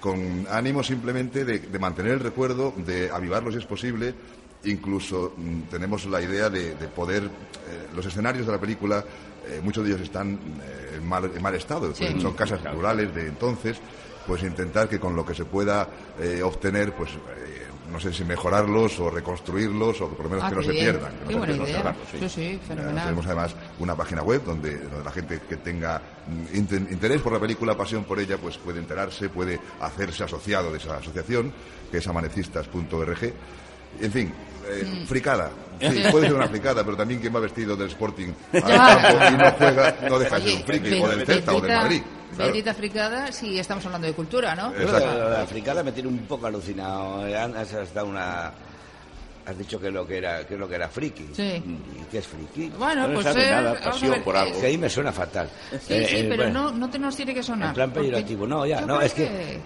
con 0.00 0.46
ánimo 0.50 0.82
simplemente 0.82 1.44
de, 1.44 1.58
de 1.60 1.78
mantener 1.78 2.12
el 2.12 2.20
recuerdo, 2.20 2.74
de 2.76 3.10
avivarlo 3.10 3.50
si 3.50 3.58
es 3.58 3.64
posible. 3.64 4.14
Incluso 4.64 5.34
mm, 5.36 5.62
tenemos 5.70 6.04
la 6.06 6.20
idea 6.20 6.50
de, 6.50 6.74
de 6.74 6.88
poder, 6.88 7.22
eh, 7.24 7.28
los 7.94 8.04
escenarios 8.04 8.46
de 8.46 8.52
la 8.52 8.60
película, 8.60 9.04
eh, 9.46 9.60
muchos 9.62 9.84
de 9.84 9.90
ellos 9.90 10.02
están 10.02 10.32
eh, 10.62 10.96
en, 10.98 11.06
mal, 11.08 11.30
en 11.34 11.42
mal 11.42 11.54
estado, 11.54 11.94
Sí. 11.94 12.20
son 12.20 12.34
casas 12.34 12.60
rurales 12.72 13.14
de 13.14 13.28
entonces, 13.28 13.78
pues 14.26 14.42
intentar 14.42 14.88
que 14.88 14.98
con 15.00 15.16
lo 15.16 15.24
que 15.24 15.34
se 15.34 15.44
pueda 15.44 15.88
eh, 16.20 16.42
obtener, 16.42 16.92
pues 16.92 17.10
eh, 17.12 17.57
no 17.90 17.98
sé 18.00 18.12
si 18.12 18.24
mejorarlos 18.24 18.98
o 19.00 19.10
reconstruirlos 19.10 20.00
o 20.00 20.08
por 20.08 20.24
lo 20.24 20.30
menos 20.30 20.44
Ah, 20.44 20.50
que 20.50 20.56
no 20.56 20.62
se 20.62 20.72
pierdan. 20.72 21.12
que 21.12 21.18
no 21.20 21.26
Qué 21.26 21.32
se 21.32 21.38
buena 21.38 21.52
pierdan, 21.54 21.68
idea. 21.68 21.76
cerrarlos, 21.82 22.08
Sí, 22.10 22.28
sí, 22.28 22.60
fenomenal. 22.66 23.04
tenemos 23.04 23.26
además 23.26 23.56
una 23.78 23.94
página 23.96 24.22
web 24.22 24.42
donde, 24.44 24.78
donde 24.78 25.04
la 25.04 25.10
gente 25.10 25.40
que 25.48 25.56
tenga 25.56 26.00
mm, 26.26 26.56
interés 26.92 27.20
por 27.22 27.32
la 27.32 27.40
película, 27.40 27.76
pasión 27.76 28.04
por 28.04 28.18
ella, 28.20 28.36
pues 28.38 28.58
puede 28.58 28.78
enterarse, 28.78 29.28
puede 29.28 29.58
hacerse 29.80 30.24
asociado 30.24 30.70
de 30.70 30.78
esa 30.78 30.96
asociación, 30.96 31.52
que 31.90 31.98
es 31.98 32.06
amanecistas.org. 32.06 33.32
En 34.00 34.12
fin, 34.12 34.32
eh, 34.68 35.04
fricada. 35.06 35.50
Sí, 35.80 36.02
puede 36.10 36.26
ser 36.26 36.34
una 36.34 36.48
fricada, 36.48 36.82
pero 36.82 36.96
también 36.96 37.20
quien 37.20 37.32
va 37.32 37.38
vestido 37.38 37.76
del 37.76 37.86
Sporting 37.86 38.32
al 38.52 38.62
campo 38.62 39.16
y 39.32 39.36
no 39.38 39.50
juega, 39.52 39.96
no 40.10 40.18
deja 40.18 40.40
de 40.40 40.42
ser 40.42 40.56
un 40.58 40.64
friki, 40.64 41.00
o 41.00 41.08
del 41.08 41.24
Celta 41.24 41.54
o 41.54 41.60
del 41.60 41.70
Madrid. 41.76 42.02
Claro. 42.36 42.52
Bendita 42.52 42.74
fricada 42.74 43.32
si 43.32 43.58
estamos 43.58 43.84
hablando 43.86 44.06
de 44.06 44.12
cultura, 44.12 44.54
¿no? 44.54 44.72
Yo 44.74 44.92
de 44.92 45.00
la 45.30 45.46
fricada 45.46 45.82
me 45.82 45.92
tiene 45.92 46.08
un 46.08 46.18
poco 46.20 46.46
alucinado. 46.46 47.26
Eh, 47.26 47.36
Has, 47.36 47.72
has 47.74 47.92
dado 47.94 48.06
una... 48.08 48.52
Has 49.46 49.56
dicho 49.56 49.80
que 49.80 49.90
lo 49.90 50.06
que 50.06 50.18
era, 50.18 50.46
que 50.46 50.56
lo 50.58 50.68
que 50.68 50.74
era 50.74 50.88
friki. 50.90 51.30
Sí. 51.32 51.42
¿Y 51.42 52.04
qué 52.10 52.18
es 52.18 52.26
friki? 52.26 52.68
Bueno, 52.78 53.08
No 53.08 53.14
pues 53.14 53.24
sabe 53.24 53.48
eh, 53.48 53.50
nada, 53.50 53.80
pasión 53.80 54.10
ver, 54.10 54.22
por 54.22 54.36
algo. 54.36 54.60
Que 54.60 54.66
ahí 54.66 54.76
me 54.76 54.90
suena 54.90 55.10
fatal. 55.10 55.48
Sí, 55.70 55.94
Eh, 55.94 56.06
sí, 56.06 56.16
eh, 56.16 56.26
pero 56.28 56.42
bueno, 56.44 56.64
no, 56.64 56.72
no 56.72 56.90
te 56.90 56.98
nos 56.98 57.16
tiene 57.16 57.32
que 57.32 57.42
sonar. 57.42 57.68
En 57.68 57.74
plan 57.74 57.90
peyorativo, 57.90 58.46
no, 58.46 58.66
ya, 58.66 58.82
no, 58.82 59.00
es 59.00 59.14
que- 59.14 59.24
Eh, 59.24 59.60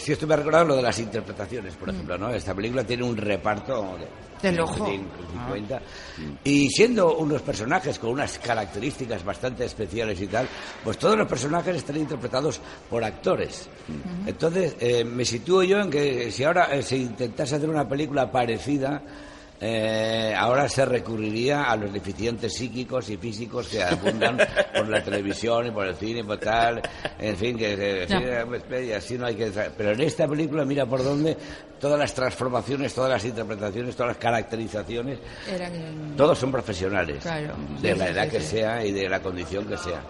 Si 0.00 0.12
esto 0.12 0.26
me 0.26 0.34
ha 0.34 0.36
recordado 0.38 0.64
lo 0.64 0.76
de 0.76 0.82
las 0.82 0.98
interpretaciones, 0.98 1.74
por 1.74 1.88
ejemplo, 1.88 2.18
¿no? 2.18 2.30
Esta 2.30 2.54
película 2.54 2.84
tiene 2.84 3.04
un 3.04 3.16
reparto 3.16 3.96
de, 3.98 4.50
Del 4.50 4.60
ojo. 4.60 4.84
de 4.84 4.98
50. 5.32 5.82
Y 6.42 6.68
siendo 6.70 7.16
unos 7.16 7.40
personajes 7.42 7.98
con 7.98 8.10
unas 8.10 8.38
características 8.40 9.24
bastante 9.24 9.64
especiales 9.64 10.20
y 10.20 10.26
tal, 10.26 10.48
pues 10.82 10.98
todos 10.98 11.16
los 11.16 11.28
personajes 11.28 11.76
están 11.76 11.96
interpretados 11.96 12.60
por 12.90 13.04
actores. 13.04 13.68
Entonces, 14.26 14.76
eh, 14.80 15.04
me 15.04 15.24
sitúo 15.24 15.62
yo 15.62 15.80
en 15.80 15.90
que 15.90 16.32
si 16.32 16.42
ahora 16.42 16.74
eh, 16.74 16.82
se 16.82 16.96
intentase 16.96 17.54
hacer 17.56 17.68
una 17.68 17.88
película 17.88 18.30
parecida, 18.32 19.02
eh, 19.60 20.34
ahora 20.36 20.68
se 20.68 20.84
recurriría 20.84 21.64
a 21.64 21.76
los 21.76 21.92
deficientes 21.92 22.54
psíquicos 22.54 23.08
y 23.10 23.16
físicos 23.16 23.68
que 23.68 23.82
abundan 23.82 24.36
por 24.76 24.88
la 24.88 25.02
televisión 25.02 25.66
y 25.66 25.70
por 25.70 25.86
el 25.86 25.94
cine 25.96 26.20
y 26.20 26.22
por 26.22 26.38
tal, 26.38 26.82
en 27.18 27.36
fin, 27.36 27.56
que, 27.56 28.06
pues, 28.68 28.84
y 28.86 28.92
así 28.92 29.16
no 29.16 29.26
hay 29.26 29.36
que... 29.36 29.50
Pero 29.76 29.92
en 29.92 30.00
esta 30.00 30.26
película, 30.28 30.64
mira 30.64 30.86
por 30.86 31.02
dónde, 31.02 31.36
todas 31.80 31.98
las 31.98 32.14
transformaciones, 32.14 32.94
todas 32.94 33.10
las 33.10 33.24
interpretaciones, 33.24 33.94
todas 33.94 34.10
las 34.12 34.16
caracterizaciones, 34.18 35.18
Eran 35.48 36.14
todos 36.16 36.38
son 36.38 36.50
profesionales, 36.50 37.18
Claro, 37.22 37.54
de 37.80 37.92
sí, 37.92 37.98
la 37.98 38.08
edad 38.08 38.24
sí, 38.24 38.30
que 38.30 38.40
sí. 38.40 38.46
sea 38.46 38.84
y 38.84 38.92
de 38.92 39.08
la 39.08 39.20
condición 39.20 39.66
que 39.66 39.76
sea. 39.76 40.02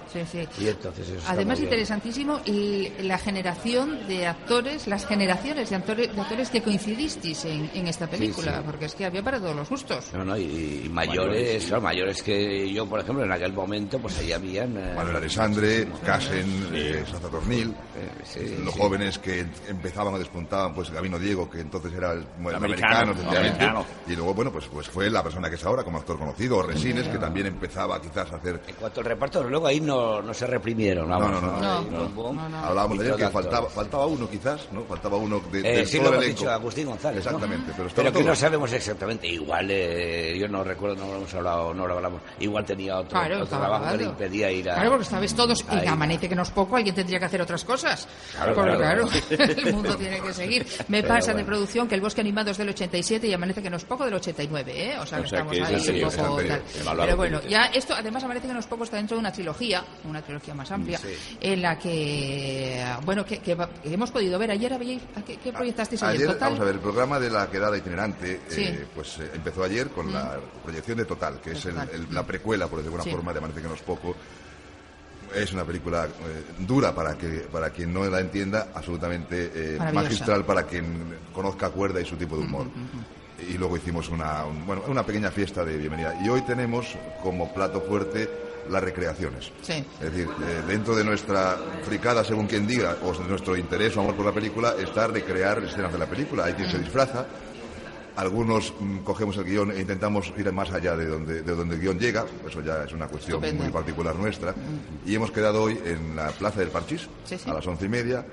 Y 0.61 0.69
entonces 0.69 1.09
eso 1.09 1.23
Además, 1.29 1.61
interesantísimo 1.61 2.41
y 2.45 2.91
la 3.03 3.19
generación 3.19 4.07
de 4.07 4.27
actores, 4.27 4.87
las 4.87 5.07
generaciones 5.07 5.71
de 5.71 5.77
actores, 5.77 6.15
de 6.15 6.21
actores 6.21 6.51
que 6.51 6.63
coincidisteis 6.63 7.45
en, 7.45 7.71
en 7.75 7.89
esta 7.89 8.07
película, 8.07 8.63
porque 8.65 8.85
es 8.87 8.95
que 8.95 9.05
había 9.05 9.23
para 9.23 9.34
todos 9.41 9.57
los 9.57 9.69
gustos. 9.69 10.11
No, 10.15 10.25
no, 10.25 10.37
y, 10.37 10.83
y 10.85 10.89
mayores, 10.89 11.67
claro, 11.67 11.83
mayores 11.83 12.23
que 12.23 12.73
yo, 12.73 12.87
por 12.87 13.01
ejemplo, 13.01 13.25
en 13.25 13.33
aquel 13.33 13.53
momento, 13.53 13.99
pues 13.99 14.19
ahí 14.19 14.33
habían... 14.33 14.77
eh, 14.77 14.93
Manuel 14.97 15.17
Alessandre, 15.17 15.89
Casen, 16.05 16.71
eh, 16.73 17.05
Sanza 17.11 17.29
Tornil, 17.29 17.75
Eh, 17.97 18.11
sí, 18.25 18.57
los 18.65 18.75
sí. 18.75 18.81
jóvenes 18.81 19.19
que 19.19 19.47
empezaban 19.69 20.15
o 20.15 20.19
despuntaban, 20.19 20.75
pues 20.75 20.91
Gabino 20.91 21.19
Diego, 21.19 21.49
que 21.49 21.61
entonces 21.61 21.93
era 21.93 22.13
el, 22.13 22.27
americano, 22.55 23.13
americano, 23.29 23.85
y 24.07 24.15
luego, 24.17 24.35
bueno, 24.35 24.51
pues, 24.53 24.67
pues 24.67 24.89
fue 24.89 25.11
la 25.11 25.23
persona 25.23 25.49
que 25.49 25.57
es 25.57 25.65
ahora 25.65 25.85
como 25.85 25.99
actor 25.99 26.19
conocido, 26.19 26.59
o 26.59 26.63
Resines, 26.63 27.07
que 27.09 27.19
también 27.19 27.47
empezaba 27.47 28.01
quizás 28.01 28.31
a 28.33 28.37
hacer... 28.37 28.61
En 28.67 28.75
cuanto 28.77 29.01
al 29.01 29.07
reparto, 29.07 29.43
luego 29.45 29.67
ahí 29.67 29.81
no, 29.81 30.21
no 30.23 30.35
se 30.35 30.47
reprimieron, 30.47 31.09
vamos. 31.09 31.31
No, 31.31 31.41
no, 31.41 31.53
no. 31.53 31.61
No, 31.61 32.09
no, 32.09 32.33
no, 32.33 32.49
no. 32.49 32.59
Hablábamos 32.59 32.99
de 32.99 33.15
que 33.17 33.29
faltaba, 33.29 33.69
faltaba 33.69 34.07
uno 34.07 34.29
quizás, 34.29 34.69
¿no? 34.73 34.85
Faltaba 34.85 35.17
uno 35.17 35.41
de, 35.53 35.59
Eh, 35.61 35.77
del 35.79 35.87
sí, 35.87 35.99
todo 35.99 36.11
lo 36.11 36.15
hemos 36.17 36.27
dicho, 36.27 36.51
Agustín 36.51 36.87
González. 36.87 37.25
¿no? 37.25 37.31
Exactamente, 37.31 37.73
pero, 37.77 37.89
Pero 37.95 38.13
que 38.13 38.19
todo. 38.19 38.29
no 38.29 38.37
sabemos 38.37 38.73
exactamente. 38.73 39.24
Igual, 39.25 39.69
eh, 39.71 40.37
yo 40.39 40.49
no 40.49 40.63
recuerdo, 40.63 40.97
no 40.97 41.07
lo 41.13 41.17
hemos 41.19 41.35
hablado, 41.35 41.73
no 41.75 41.87
lo 41.87 41.95
hablamos. 41.95 42.21
Igual 42.41 42.65
tenía 42.65 42.99
otro, 42.99 43.11
Claro, 43.19 43.43
otro 43.43 43.59
trabajo 43.59 43.91
que 43.93 43.97
le 43.99 44.05
impedía 44.05 44.51
ir 44.51 44.71
a. 44.71 44.75
Claro, 44.75 44.91
porque 44.91 45.05
estabais 45.05 45.35
todos 45.35 45.65
y 45.83 45.87
amanece 45.87 46.29
que 46.29 46.35
no 46.35 46.43
es 46.43 46.51
poco, 46.51 46.77
alguien 46.77 46.95
tendría 46.95 47.19
que 47.19 47.25
hacer 47.25 47.41
otras 47.41 47.65
cosas. 47.65 48.07
Claro, 48.33 48.55
Porque, 48.55 48.77
claro. 48.77 49.09
el 49.31 49.73
mundo 49.73 49.97
tiene 49.97 50.21
que 50.21 50.33
seguir. 50.33 50.67
Me 50.89 51.03
Pero 51.03 51.15
pasa 51.15 51.33
de 51.35 51.45
producción 51.45 51.89
que 51.89 51.95
el 51.95 52.01
bosque 52.01 52.21
animado 52.21 52.51
es 52.51 52.59
del 52.59 52.69
87 52.69 53.27
y 53.27 53.33
amanece 53.33 53.63
que 53.63 53.71
no 53.71 53.77
es 53.77 53.85
poco 53.85 54.05
del 54.05 54.15
89, 54.15 54.73
¿eh? 54.77 54.99
O 55.01 55.07
sea, 55.07 55.19
que 55.19 55.25
O 55.25 55.29
sea, 55.29 55.39
estamos 55.41 55.53
que 55.53 55.63
ahí 55.65 55.75
anterior, 55.75 56.11
un 56.11 56.25
poco 56.27 56.43
tal. 56.43 56.97
Pero 56.99 57.17
bueno, 57.17 57.41
ya 57.49 57.65
esto, 57.67 57.95
además 57.95 58.25
amanece 58.25 58.47
que 58.47 58.53
no 58.55 58.61
es 58.61 58.67
poco 58.67 58.85
está 58.85 58.97
dentro 58.99 59.17
de 59.17 59.21
una 59.21 59.33
trilogía, 59.33 59.85
una 60.05 60.21
trilogía 60.23 60.55
más 60.55 60.71
amplia, 60.71 61.01
en 61.41 61.63
la 61.63 61.79
que, 61.79 62.85
bueno, 63.05 63.25
que, 63.25 63.39
que 63.39 63.57
hemos 63.85 64.11
podido 64.11 64.39
ver. 64.39 64.51
Ayer 64.51 64.73
habíais, 64.73 65.03
¿a 65.17 65.23
¿qué, 65.23 65.37
qué 65.39 65.53
proyectasteis 65.53 66.03
ayer? 66.03 66.17
Ayer, 66.17 66.27
Total. 66.33 66.41
vamos 66.51 66.61
a 66.61 66.65
ver, 66.65 66.75
el 66.75 66.81
programa 66.81 67.19
de 67.19 67.31
la 67.31 67.51
quedada 67.51 67.77
itinerante, 67.77 68.41
Sí. 68.49 68.63
Mm. 68.63 68.65
eh, 68.75 68.87
pues 68.95 69.14
eh, 69.21 69.31
empezó 69.35 69.63
ayer 69.65 69.89
con 69.89 70.13
la 70.13 70.39
proyección 70.63 70.99
de 70.99 71.05
Total, 71.05 71.41
que 71.41 71.53
es 71.53 71.65
el- 71.67 71.77
el- 71.93 72.07
la 72.15 72.25
precuela, 72.27 72.67
por 72.69 72.79
decirlo 72.79 72.99
de 72.99 73.03
Sí. 73.05 73.09
alguna 73.11 73.19
forma, 73.23 73.33
de 73.33 73.39
Amanece 73.39 73.63
que 73.63 73.69
no 73.69 73.75
es 73.75 73.83
poco. 73.83 74.15
Es 75.35 75.53
una 75.53 75.65
película 75.65 76.07
eh, 76.07 76.45
dura 76.61 76.95
para 76.95 77.17
que 77.19 77.47
para 77.51 77.71
quien 77.71 77.93
no 77.93 78.05
la 78.05 78.21
entienda, 78.21 78.69
absolutamente 78.75 79.51
eh, 79.55 79.79
magistral 79.93 80.45
para 80.45 80.63
quien 80.65 81.17
conozca 81.33 81.71
Cuerda 81.71 82.01
y 82.01 82.05
su 82.05 82.17
tipo 82.17 82.37
de 82.37 82.45
humor. 82.45 82.67
Y 83.49 83.59
luego 83.59 83.77
hicimos 83.77 84.09
una, 84.11 84.45
un- 84.45 84.65
bueno, 84.65 84.83
una 84.87 85.05
pequeña 85.05 85.31
fiesta 85.31 85.65
de 85.65 85.77
bienvenida. 85.77 86.15
Y 86.25 86.29
hoy 86.29 86.43
tenemos 86.43 86.97
como 87.23 87.53
plato 87.53 87.81
fuerte 87.81 88.31
las 88.71 88.83
recreaciones. 88.83 89.51
Sí. 89.61 89.85
Es 90.01 90.13
decir, 90.13 90.29
eh, 90.47 90.63
dentro 90.69 90.95
de 90.95 91.03
nuestra 91.05 91.59
fricada, 91.85 92.23
según 92.23 92.47
quien 92.47 92.67
diga, 92.67 92.97
o 93.03 93.13
de 93.13 93.25
nuestro 93.29 93.57
interés 93.57 93.97
o 93.97 94.01
amor 94.01 94.15
por 94.15 94.25
la 94.27 94.33
película, 94.33 94.75
está 94.79 95.09
recrear 95.09 95.63
escenas 95.65 95.93
de 95.93 95.99
la 95.99 96.07
película. 96.07 96.45
Hay 96.45 96.55
quien 96.55 96.71
se 96.71 96.79
disfraza 96.79 97.27
Algunos 98.17 98.73
mm, 98.79 98.99
cogemos 98.99 99.37
el 99.39 99.45
guion 99.45 99.73
e 99.73 99.81
intentamos 99.81 100.33
ir 100.37 100.51
más 100.53 100.71
allá 100.73 100.97
de 100.97 101.07
donde, 101.07 101.43
de 101.43 101.55
donde 101.55 101.75
el 101.75 101.81
guion 101.81 101.99
llega, 101.99 102.25
eso 102.49 102.61
ya 102.61 102.85
es 102.85 102.93
una 102.93 103.09
cuestión 103.09 103.37
Estupendo. 103.43 103.65
muy 103.65 103.73
particular 103.73 104.15
nuestra. 104.15 104.55
Y 105.05 105.15
hemos 105.17 105.31
quedado 105.33 105.63
hoy 105.65 105.79
en 105.85 106.15
la 106.15 106.29
Plaza 106.31 106.61
del 106.61 106.69
Parchís, 106.69 107.09
Sí, 107.25 107.37
sí. 107.39 107.51
a 107.51 107.55
las 107.55 107.67
once 107.67 107.87
y 107.87 107.89
media. 107.89 108.25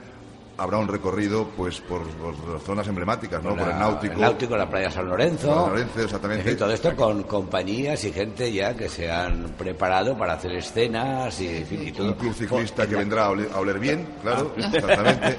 Habrá 0.57 0.77
un 0.77 0.87
recorrido 0.87 1.47
pues 1.57 1.79
por, 1.81 2.03
por 2.07 2.35
las 2.49 2.61
zonas 2.61 2.87
emblemáticas, 2.87 3.41
¿no? 3.41 3.55
La- 3.55 3.63
por 3.63 3.71
el 3.73 3.79
náutico. 3.79 4.13
el 4.13 4.19
náutico, 4.21 4.57
la 4.57 4.69
playa 4.69 4.91
San 4.91 5.09
Lorenzo. 5.09 5.47
San 5.47 5.69
Lorenzo, 5.73 6.01
exactamente. 6.01 6.51
Y 6.51 6.55
todo 6.55 6.71
esto 6.71 6.95
con 6.95 7.23
compañías 7.23 8.03
y 8.03 8.11
gente 8.11 8.51
ya 8.51 8.75
que 8.75 8.87
se 8.87 9.09
han 9.11 9.53
preparado 9.57 10.15
para 10.17 10.33
hacer 10.33 10.51
escenas 10.51 11.39
y, 11.41 11.65
y 11.69 11.91
todo. 11.91 12.07
Un 12.09 12.13
club 12.13 12.33
ciclista 12.35 12.85
que 12.85 12.95
vendrá 12.95 13.25
a 13.25 13.29
oler, 13.31 13.49
a 13.53 13.59
oler 13.59 13.79
bien, 13.79 14.07
claro, 14.21 14.51
Ah. 14.57 14.61
exactamente. 14.73 15.37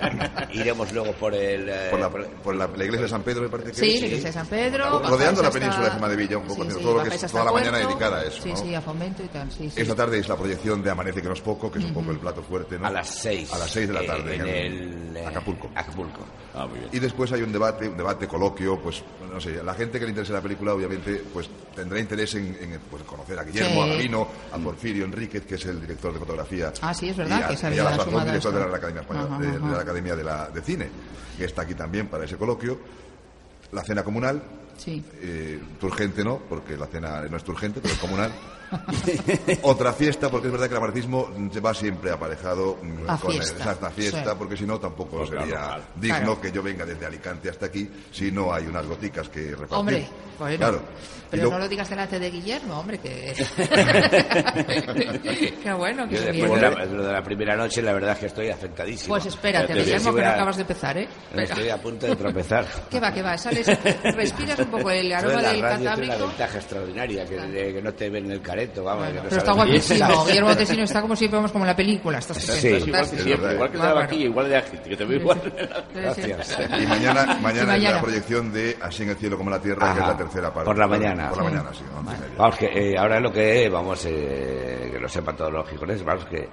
Iremos 0.54 0.92
luego 0.92 1.12
por 1.12 1.34
el... 1.34 1.68
eh, 1.68 1.88
Por 1.90 2.00
la, 2.00 2.10
por 2.10 2.54
la- 2.56 2.66
la 2.66 2.84
iglesia 2.84 3.02
de 3.02 3.08
San 3.08 3.22
Pedro, 3.22 3.42
me 3.42 3.48
parece 3.48 3.70
que 3.70 3.76
Sí, 3.76 3.94
es. 3.94 4.00
la 4.00 4.06
iglesia 4.08 4.28
de 4.28 4.32
San 4.32 4.46
Pedro. 4.46 5.02
Rodeando 5.06 5.42
la 5.42 5.48
hasta- 5.48 5.60
península 5.60 5.84
de 5.86 5.90
Gemadevilla, 5.92 6.38
un 6.38 6.46
poco, 6.46 6.64
Sí, 6.64 6.70
todo 6.82 6.94
lo 6.94 7.02
que 7.02 7.08
es 7.10 7.14
hasta 7.14 7.28
toda 7.28 7.44
la 7.44 7.52
mañana 7.52 7.78
dedicada 7.78 8.18
a 8.18 8.24
eso. 8.24 8.42
Sí, 8.42 8.50
¿no? 8.50 8.56
sí, 8.56 8.74
a 8.74 8.80
fomento 8.80 9.22
y 9.22 9.28
tal. 9.28 9.50
Sí, 9.52 9.70
sí. 9.70 9.80
Esta 9.82 9.94
tarde 9.94 10.18
es 10.18 10.28
la 10.28 10.36
proyección 10.36 10.82
de 10.82 10.90
Amanece 10.90 11.22
que 11.22 11.28
no 11.28 11.34
es 11.34 11.40
poco, 11.42 11.70
que 11.70 11.78
es 11.78 11.84
un 11.84 11.94
poco 11.94 12.10
el 12.10 12.18
plato 12.18 12.42
fuerte, 12.42 12.78
¿no? 12.78 12.86
A 12.86 12.90
las 12.90 13.08
seis. 13.08 13.52
A 13.52 13.58
las 13.58 13.70
seis 13.70 13.86
de 13.86 13.94
la 13.94 14.02
eh, 14.02 14.06
tarde. 14.06 14.34
en 14.36 14.46
el, 14.48 15.01
eh, 15.16 15.26
Acapulco. 15.26 15.70
Acapulco. 15.74 16.20
Ah, 16.54 16.66
muy 16.66 16.78
bien. 16.80 16.90
Y 16.92 16.98
después 16.98 17.30
hay 17.32 17.42
un 17.42 17.52
debate, 17.52 17.88
un 17.88 17.96
debate, 17.96 18.26
coloquio, 18.28 18.78
pues, 18.80 19.02
no 19.32 19.40
sé, 19.40 19.62
la 19.62 19.74
gente 19.74 19.98
que 19.98 20.04
le 20.04 20.10
interese 20.10 20.32
la 20.32 20.40
película, 20.40 20.74
obviamente, 20.74 21.22
pues 21.32 21.48
tendrá 21.74 21.98
interés 21.98 22.34
en, 22.34 22.56
en, 22.60 22.80
pues, 22.90 23.02
conocer 23.04 23.38
a 23.38 23.44
Guillermo, 23.44 23.82
Sí. 23.84 23.90
a 23.90 23.94
Gavino, 23.94 24.28
a 24.52 24.58
Porfirio 24.58 25.04
Enríquez, 25.04 25.44
que 25.46 25.54
es 25.54 25.64
el 25.66 25.80
director 25.80 26.12
de 26.12 26.18
fotografía. 26.18 26.72
Ah, 26.82 26.92
sí, 26.92 27.08
es 27.08 27.16
verdad, 27.16 27.40
y 27.40 27.42
a, 27.42 27.48
que 27.48 27.56
se 27.56 27.66
había 27.66 27.90
director 27.90 28.52
de 28.54 28.60
la 28.70 28.76
Academia 28.76 29.00
Española, 29.02 29.28
Ajá, 29.36 29.42
de, 29.42 29.58
la 29.58 29.80
Academia 29.80 30.16
de, 30.16 30.24
la, 30.24 30.48
de 30.50 30.60
Cine, 30.62 30.88
que 31.38 31.44
está 31.44 31.62
aquí 31.62 31.74
también 31.74 32.08
para 32.08 32.24
ese 32.24 32.36
coloquio. 32.36 32.78
La 33.72 33.82
cena 33.82 34.02
comunal, 34.04 34.42
Sí. 34.76 35.02
eh, 35.20 35.60
turgente 35.80 36.22
no, 36.24 36.38
porque 36.48 36.76
la 36.76 36.86
cena 36.86 37.22
no 37.22 37.36
es 37.36 37.44
turgente, 37.44 37.80
pero 37.80 37.94
es 37.94 38.00
comunal. 38.00 38.30
Otra 39.62 39.92
fiesta, 39.92 40.28
porque 40.30 40.46
es 40.48 40.52
verdad 40.52 40.66
que 40.66 40.72
el 40.74 40.78
amaricismo 40.78 41.28
va 41.64 41.74
siempre 41.74 42.10
aparejado 42.10 42.78
mm, 42.82 43.08
A 43.10 43.18
con 43.18 43.32
fiesta, 43.32 43.72
esa 43.72 43.90
fiesta, 43.90 44.30
sí. 44.32 44.36
porque 44.38 44.56
si 44.56 44.64
no 44.66 44.78
tampoco 44.80 45.18
Pues 45.18 45.28
sería 45.30 45.46
claro. 45.46 45.82
digno 45.96 46.16
Claro. 46.18 46.40
que 46.40 46.52
yo 46.52 46.62
venga 46.62 46.84
desde 46.86 47.06
Alicante 47.06 47.50
hasta 47.50 47.66
aquí 47.66 47.88
si 48.10 48.32
no 48.32 48.52
hay 48.52 48.66
unas 48.66 48.86
goticas 48.86 49.28
que 49.28 49.50
repartir. 49.50 49.76
Hombre, 49.76 50.06
bueno, 50.38 50.56
claro. 50.58 50.82
Pero 51.30 51.44
lo- 51.44 51.50
no 51.52 51.58
lo 51.60 51.68
digas 51.68 51.88
delante 51.88 52.18
de 52.18 52.30
Guillermo, 52.30 52.78
hombre, 52.80 52.98
que... 52.98 53.32
qué 55.62 55.72
bueno, 55.72 56.04
Yo 56.04 56.10
que 56.10 56.20
después 56.32 56.50
bien. 56.50 56.54
de 56.54 56.60
la, 56.60 56.84
lo 56.84 57.06
de 57.06 57.12
la 57.12 57.22
primera 57.22 57.56
noche, 57.56 57.82
la 57.82 57.92
verdad 57.92 58.12
es 58.12 58.18
que 58.18 58.26
estoy 58.26 58.50
afectadísimo. 58.50 59.14
Pues 59.14 59.26
espérate, 59.26 59.72
Guillermo, 59.74 60.10
si 60.10 60.16
que 60.16 60.22
no 60.22 60.28
a- 60.28 60.32
acabas 60.34 60.56
de 60.56 60.62
empezar, 60.62 60.98
¿eh? 60.98 61.08
Venga. 61.30 61.44
Estoy 61.54 61.68
a 61.70 61.80
punto 61.80 62.06
de 62.06 62.16
tropezar. 62.16 62.66
¿Qué 62.90 63.00
va, 63.00 63.12
qué 63.12 63.22
va? 63.22 63.38
Sales, 63.38 63.66
respiras 64.14 64.58
un 64.58 64.66
poco 64.70 64.90
el 64.90 65.12
aroma 65.12 65.40
del 65.42 65.52
tiene 65.52 65.68
catábrico. 65.68 66.16
una 66.16 66.26
ventaja 66.26 66.58
extraordinaria, 66.58 67.24
que, 67.24 67.36
de- 67.40 67.74
que 67.74 67.82
no 67.82 67.94
te 67.94 68.10
ven 68.10 68.30
el 68.30 68.40
vamos. 68.82 69.06
que 69.08 69.12
no 69.14 69.22
Pero 69.24 69.36
está 69.36 69.52
guapísimo. 69.52 70.24
Guillermo 70.26 70.56
Tesino 70.56 70.82
está 70.84 71.00
como 71.02 71.16
si 71.16 71.28
fuéramos 71.28 71.52
como 71.52 71.64
en 71.64 71.68
la 71.68 71.76
película. 71.76 72.18
Está 72.18 72.34
Sí, 72.34 72.68
estupendo, 72.68 72.86
Igual 72.86 73.10
que 73.10 73.18
siempre, 73.22 73.54
igual 73.54 73.70
que 73.70 73.78
Bárbaro. 73.78 74.00
aquí, 74.00 74.16
igual 74.24 74.48
de 74.48 74.56
ágil, 74.56 74.80
que 74.80 74.96
te 74.96 75.04
veo 75.04 75.18
igual. 75.20 75.52
Gracias. 75.94 76.58
Y 76.80 76.86
mañana, 76.86 77.24
mañana, 77.40 77.52
Y 77.54 77.58
es 77.58 77.66
mañana. 77.66 77.96
la 77.96 78.00
proyección 78.02 78.52
de 78.52 78.76
Así 78.82 79.02
en 79.02 79.10
el 79.10 79.16
cielo 79.16 79.36
como 79.36 79.50
en 79.50 79.56
la 79.56 79.62
tierra, 79.62 79.86
que 79.92 79.98
es 79.98 80.02
Ajá. 80.04 80.10
la 80.12 80.16
tercera 80.16 80.52
parte. 80.52 80.66
Por 80.66 80.78
la 80.78 80.86
mañana. 80.86 81.28
Por 81.30 81.38
la 81.42 81.48
Sí. 81.48 81.54
mañana, 81.54 81.70
sí. 81.74 81.84
Vamos, 82.36 82.56
que 82.56 82.66
eh, 82.66 82.98
ahora 82.98 83.20
lo 83.20 83.32
que 83.32 83.68
vamos, 83.68 84.04
eh, 84.06 84.88
que 84.92 84.98
lo 84.98 85.08
sepan 85.08 85.36
todos 85.36 85.52
los 85.52 85.68
gijones, 85.68 86.04
vamos, 86.04 86.24
que 86.26 86.48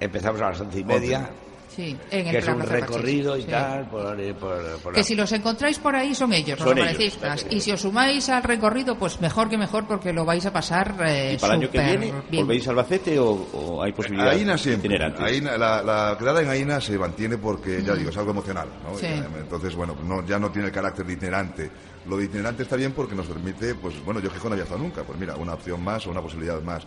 empezamos 0.00 0.40
a 0.40 0.50
las 0.50 0.60
once 0.60 0.78
y 0.80 0.84
media, 0.84 1.28
Sí, 1.68 1.96
en 2.12 2.26
el 2.26 2.32
que 2.32 2.38
es 2.38 2.46
un 2.48 2.60
recorrido 2.60 3.36
y 3.36 3.42
sí. 3.42 3.48
tal, 3.48 3.88
por, 3.90 4.16
por, 4.36 4.78
por 4.80 4.92
Que 4.92 5.00
la- 5.00 5.04
si 5.04 5.14
los 5.16 5.32
encontráis 5.32 5.78
por 5.80 5.96
ahí 5.96 6.14
son 6.14 6.32
ellos, 6.32 6.58
los 6.60 6.68
Son 6.68 6.78
ellos. 6.78 7.46
Y 7.50 7.60
si 7.60 7.72
os 7.72 7.80
sumáis 7.80 8.28
al 8.28 8.44
recorrido, 8.44 8.96
pues 8.96 9.20
mejor 9.20 9.48
que 9.48 9.58
mejor 9.58 9.84
porque 9.88 10.12
lo 10.12 10.24
vais 10.24 10.46
a 10.46 10.52
pasar 10.52 10.94
eh, 11.04 11.32
¿Y 11.34 11.38
para 11.38 11.54
el 11.54 11.60
año 11.62 11.70
que 11.70 11.78
viene 11.80 12.12
bien. 12.30 12.46
volvéis 12.46 12.68
a 12.68 12.70
Albacete 12.70 13.18
o, 13.18 13.28
o 13.30 13.82
hay 13.82 13.92
posibilidad 13.92 14.30
Aina 14.30 14.56
siempre. 14.56 14.86
itinerante? 14.88 15.22
Aina- 15.24 15.58
la, 15.58 15.82
la 15.82 16.16
quedada 16.16 16.42
en 16.42 16.48
Aina 16.50 16.80
se 16.80 16.96
mantiene 16.96 17.38
porque, 17.38 17.82
ya 17.82 17.94
digo, 17.94 18.10
es 18.10 18.16
algo 18.16 18.30
emocional. 18.30 18.68
¿no? 18.84 18.96
Sí. 18.96 19.06
Y, 19.06 19.40
Entonces, 19.40 19.74
bueno, 19.74 19.96
no, 20.04 20.24
ya 20.24 20.38
no 20.38 20.52
tiene 20.52 20.68
el 20.68 20.72
carácter 20.74 21.04
de 21.04 21.12
itinerante. 21.14 21.70
Lo 22.06 22.18
de 22.18 22.26
itinerante 22.26 22.62
está 22.62 22.76
bien 22.76 22.92
porque 22.92 23.14
nos 23.16 23.26
permite, 23.26 23.74
pues 23.74 23.94
bueno, 24.04 24.20
yo 24.20 24.30
Gijón 24.30 24.50
no 24.50 24.52
había 24.54 24.64
estado 24.64 24.80
nunca. 24.82 25.02
Pues 25.02 25.18
mira, 25.18 25.34
una 25.36 25.54
opción 25.54 25.82
más 25.82 26.06
o 26.06 26.10
una 26.10 26.20
posibilidad 26.20 26.60
más. 26.62 26.84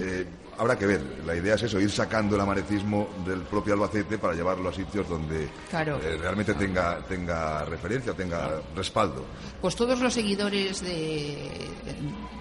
Eh, 0.00 0.26
habrá 0.58 0.76
que 0.78 0.86
ver. 0.86 1.02
La 1.24 1.34
idea 1.34 1.54
es 1.54 1.62
eso, 1.62 1.80
ir 1.80 1.90
sacando 1.90 2.34
el 2.36 2.40
amarecismo 2.42 3.08
del 3.26 3.40
propio 3.42 3.74
Albacete 3.74 4.18
para 4.18 4.34
llevarlo 4.34 4.68
a 4.68 4.72
sitios 4.72 5.08
donde 5.08 5.48
Claro. 5.70 5.98
eh, 6.02 6.16
realmente 6.20 6.54
tenga, 6.54 6.98
tenga 7.08 7.64
referencia, 7.64 8.12
tenga 8.14 8.60
respaldo. 8.74 9.24
Pues 9.60 9.74
todos 9.76 10.00
los 10.00 10.12
seguidores 10.14 10.82
de, 10.82 11.68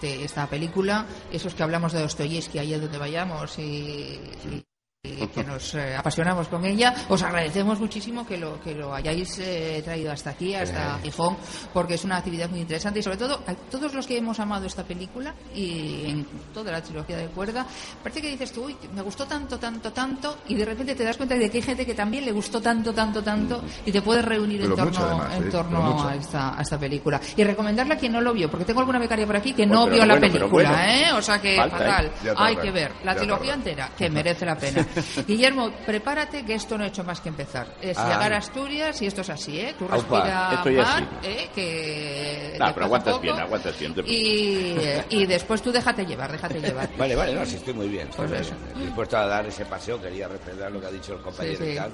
de 0.02 0.24
esta 0.24 0.48
película, 0.48 1.06
esos 1.32 1.54
que 1.56 1.64
hablamos 1.64 1.94
de 1.94 2.02
Dostoyevsky 2.02 2.60
allá 2.60 2.80
donde 2.80 2.98
vayamos 2.98 3.58
y, 3.60 3.62
y- 3.62 4.66
y 5.06 5.28
que 5.28 5.44
nos 5.44 5.76
eh, 5.76 5.96
apasionamos 5.96 6.48
con 6.48 6.66
ella, 6.66 6.94
os 7.10 7.22
agradecemos 7.22 7.80
muchísimo 7.80 8.26
que 8.26 8.38
lo 8.38 8.60
que 8.62 8.74
lo 8.74 8.94
hayáis 8.94 9.38
eh, 9.40 9.82
traído 9.84 10.12
hasta 10.12 10.32
aquí, 10.32 10.56
hasta 10.56 11.00
Gijón, 11.00 11.38
porque 11.74 11.96
es 11.96 12.04
una 12.04 12.18
actividad 12.18 12.50
muy 12.50 12.62
interesante 12.62 13.00
y 13.00 13.04
sobre 13.04 13.18
todo 13.18 13.42
a 13.48 13.54
todos 13.54 13.94
los 13.94 14.08
que 14.08 14.18
hemos 14.18 14.40
amado 14.40 14.66
esta 14.66 14.84
película 14.84 15.34
y 15.54 16.10
en 16.10 16.26
toda 16.54 16.72
la 16.72 16.82
trilogía 16.82 17.18
de 17.18 17.28
cuerda, 17.28 17.66
parece 18.02 18.22
que 18.22 18.30
dices 18.30 18.52
tú, 18.52 18.66
uy, 18.66 18.76
me 18.94 19.02
gustó 19.02 19.26
tanto, 19.26 19.58
tanto, 19.60 19.92
tanto 19.92 20.38
y 20.48 20.56
de 20.56 20.66
repente 20.66 20.96
te 20.96 21.04
das 21.04 21.18
cuenta 21.18 21.36
de 21.36 21.50
que 21.50 21.58
hay 21.58 21.64
gente 21.64 21.86
que 21.86 21.94
también 21.94 22.26
le 22.26 22.32
gustó 22.32 22.62
tanto, 22.62 22.94
tanto, 22.94 23.22
tanto 23.22 23.64
y 23.86 23.92
te 23.92 24.02
puedes 24.02 24.24
reunir 24.24 24.62
en 24.62 24.70
mucho, 24.70 24.84
torno, 24.84 25.32
en 25.32 25.44
¿eh? 25.44 25.50
torno 25.52 26.08
a 26.08 26.16
esta, 26.16 26.58
a 26.58 26.62
esta 26.62 26.78
película. 26.78 27.20
Y 27.36 27.44
recomendarla 27.44 27.96
a 27.96 27.98
quien 27.98 28.12
no 28.12 28.22
lo 28.22 28.34
vio, 28.34 28.50
porque 28.50 28.66
tengo 28.66 28.80
alguna 28.80 29.00
becaria 29.00 29.26
por 29.26 29.36
aquí 29.36 29.54
que 29.54 29.66
no 29.66 29.86
vio 29.88 30.06
la 30.06 30.16
bueno, 30.16 30.34
película, 30.34 30.70
bueno. 30.72 30.76
¿eh? 30.78 31.12
O 31.14 31.22
sea 31.22 31.40
que 31.40 31.56
Falta, 31.56 31.78
fatal. 31.78 32.12
Hay 32.38 32.56
que 32.58 32.72
ver 32.72 32.92
la 33.04 33.14
ya 33.14 33.20
trilogía 33.20 33.54
tarda. 33.54 33.70
entera, 33.70 33.90
que 33.98 34.10
merece 34.10 34.46
la 34.46 34.56
pena. 34.56 34.86
Guillermo, 35.28 35.72
prepárate 35.86 36.46
que 36.46 36.56
esto 36.56 36.78
no 36.78 36.84
ha 36.84 36.88
hecho 36.88 37.04
más 37.04 37.20
que 37.22 37.30
empezar. 37.30 37.68
Es 37.82 37.98
Ah. 37.98 38.10
llegar 38.10 38.34
a 38.34 38.38
Asturias 38.38 39.02
y 39.02 39.08
esto 39.08 39.22
es 39.22 39.30
así, 39.30 39.60
¿eh? 39.60 39.76
Tú 39.78 39.86
Aupa, 39.86 39.96
respira 40.22 40.74
ya 40.74 40.84
mar. 40.84 41.08
¿eh? 41.24 41.50
Que... 41.54 42.56
Nah, 42.60 42.72
pero 42.74 42.86
aguantas 42.86 43.22
bien, 43.22 43.40
aguantas 43.40 43.78
bien. 43.80 43.94
Y, 44.06 44.76
y 45.10 45.26
después 45.26 45.62
tú 45.62 45.72
déjate 45.72 46.06
llevar, 46.06 46.32
déjate 46.32 46.60
llevar. 46.62 46.90
Vale, 46.98 47.16
vale, 47.16 47.34
no, 47.34 47.46
sí, 47.46 47.56
estoy 47.56 47.74
muy 47.74 47.88
bien. 47.90 48.08
Estoy 48.10 48.28
Pues 48.28 48.40
muy 48.42 48.48
eso. 48.48 48.56
bien. 48.74 48.86
Dispuesto 48.88 49.18
a 49.18 49.26
dar 49.26 49.46
ese 49.46 49.66
paseo, 49.66 50.02
quería 50.02 50.28
refrendar 50.28 50.72
lo 50.72 50.80
que 50.80 50.88
ha 50.88 50.92
dicho 50.92 51.14
el 51.14 51.22
compañero 51.22 51.58
Sí, 51.58 51.64
sí. 51.66 51.72
y 51.72 51.76
tal, 51.76 51.92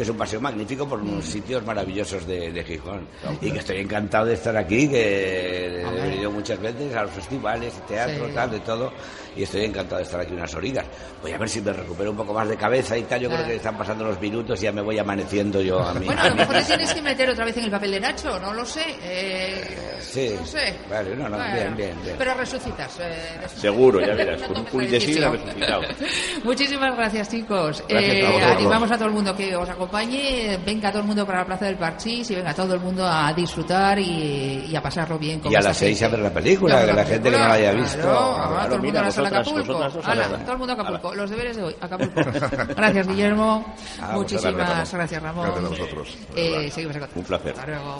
que 0.00 0.04
es 0.04 0.08
un 0.08 0.16
paseo 0.16 0.40
magnífico 0.40 0.88
por 0.88 0.98
unos 0.98 1.22
sitios 1.26 1.62
maravillosos 1.66 2.26
de, 2.26 2.50
de 2.50 2.64
Gijón. 2.64 3.06
Y 3.42 3.50
que 3.50 3.58
estoy 3.58 3.76
encantado 3.80 4.24
de 4.24 4.32
estar 4.32 4.56
aquí, 4.56 4.88
que 4.88 5.82
he 5.82 5.84
venido 5.84 6.30
muchas 6.30 6.58
veces 6.58 6.94
a 6.96 7.02
los 7.02 7.10
festivales, 7.10 7.74
teatro, 7.86 8.26
Sí. 8.26 8.32
tal, 8.34 8.50
de 8.50 8.60
todo, 8.60 8.92
y 9.36 9.42
estoy 9.42 9.66
encantado 9.66 9.98
de 9.98 10.04
estar 10.04 10.18
aquí 10.18 10.32
unas 10.32 10.54
horitas. 10.54 10.86
Voy 11.20 11.32
a 11.32 11.36
ver 11.36 11.50
si 11.50 11.60
me 11.60 11.70
recupero 11.74 12.12
un 12.12 12.16
poco 12.16 12.32
más 12.32 12.48
de 12.48 12.56
cabeza 12.56 12.96
y 12.96 13.02
tal, 13.02 13.20
yo 13.20 13.28
Claro. 13.28 13.42
creo 13.44 13.52
que 13.52 13.56
están 13.58 13.76
pasando 13.76 14.04
los 14.06 14.18
minutos 14.18 14.58
y 14.62 14.64
ya 14.64 14.72
me 14.72 14.80
voy 14.80 14.98
amaneciendo 14.98 15.60
yo 15.60 15.80
a 15.80 15.92
mí. 15.92 16.06
Bueno, 16.06 16.22
a 16.22 16.28
lo 16.30 16.34
mejor 16.36 16.54
te 16.56 16.64
tienes 16.64 16.94
que 16.94 17.02
meter 17.02 17.28
otra 17.28 17.44
vez 17.44 17.56
en 17.58 17.64
el 17.64 17.70
papel 17.70 17.90
de 17.90 18.00
Nacho, 18.00 18.40
no 18.40 18.54
lo 18.54 18.64
sé. 18.64 18.84
Eh, 19.02 19.76
Sí. 20.00 20.34
No 20.34 20.46
sé. 20.46 20.74
Vale, 20.88 21.14
no, 21.14 21.28
no, 21.28 21.36
Bueno, 21.36 21.54
bien, 21.54 21.76
bien, 21.76 22.02
bien. 22.02 22.16
Pero 22.18 22.32
resucitas. 22.34 22.98
eh, 23.00 23.32
resucitas. 23.36 23.60
Seguro, 23.60 24.00
ya 24.00 24.14
verás, 24.14 24.40
con 24.42 24.56
un 24.56 24.64
de 24.64 24.98
resucitado. 24.98 25.82
Muchísimas 26.44 26.96
gracias, 26.96 27.28
chicos. 27.28 27.84
Gracias 27.86 28.14
Eh, 28.14 28.42
a 28.42 28.52
animamos 28.52 28.90
a 28.90 28.96
todo 28.96 29.08
el 29.08 29.14
mundo 29.14 29.36
que 29.36 29.54
os 29.54 29.68
acompañe. 29.68 29.89
Venga 29.92 30.90
todo 30.90 31.00
el 31.02 31.06
mundo 31.06 31.26
para 31.26 31.40
la 31.40 31.44
Plaza 31.46 31.64
del 31.66 31.76
Parchís 31.76 32.30
y 32.30 32.34
venga 32.34 32.54
todo 32.54 32.74
el 32.74 32.80
mundo 32.80 33.06
a 33.06 33.32
disfrutar 33.32 33.98
y, 33.98 34.66
y 34.70 34.76
a 34.76 34.82
pasarlo 34.82 35.18
bien. 35.18 35.40
con 35.40 35.52
Y 35.52 35.56
a 35.56 35.60
las 35.60 35.76
seis 35.76 36.02
a 36.02 36.08
ver 36.08 36.20
la 36.20 36.30
película, 36.32 36.84
que 36.86 36.92
la 36.92 37.04
gente 37.04 37.30
que 37.30 37.36
no 37.36 37.48
la 37.48 37.52
haya 37.54 37.72
visto. 37.72 37.98
Claro, 38.00 38.34
Claro, 38.34 38.50
todo 38.50 38.64
el 38.64 38.70
mundo 38.70 38.82
mira, 38.82 39.00
a 39.00 39.04
la 39.04 39.10
sala 39.10 39.28
Acapulco. 39.28 39.76
Ala, 40.04 40.24
ala. 40.26 40.38
todo 40.38 40.52
el 40.52 40.58
mundo 40.58 40.72
a 40.72 40.74
Acapulco. 40.74 41.14
Los 41.14 41.30
deberes 41.30 41.56
de 41.56 41.62
hoy, 41.64 41.76
Acapulco. 41.80 42.20
Gracias, 42.76 43.06
Guillermo. 43.08 43.74
Ah, 44.00 44.12
Muchísimas 44.14 44.54
gracias, 44.54 44.94
gracias, 44.94 45.22
Ramón. 45.22 45.46
Gracias 45.46 45.64
a 45.64 45.68
vosotros. 45.68 46.18
Eh, 46.36 46.70
seguimos 46.72 46.96
en 46.96 47.00
contacto. 47.00 47.20
Un 47.20 47.26
placer. 47.26 47.50
Hasta 47.52 47.66
luego. 47.66 47.96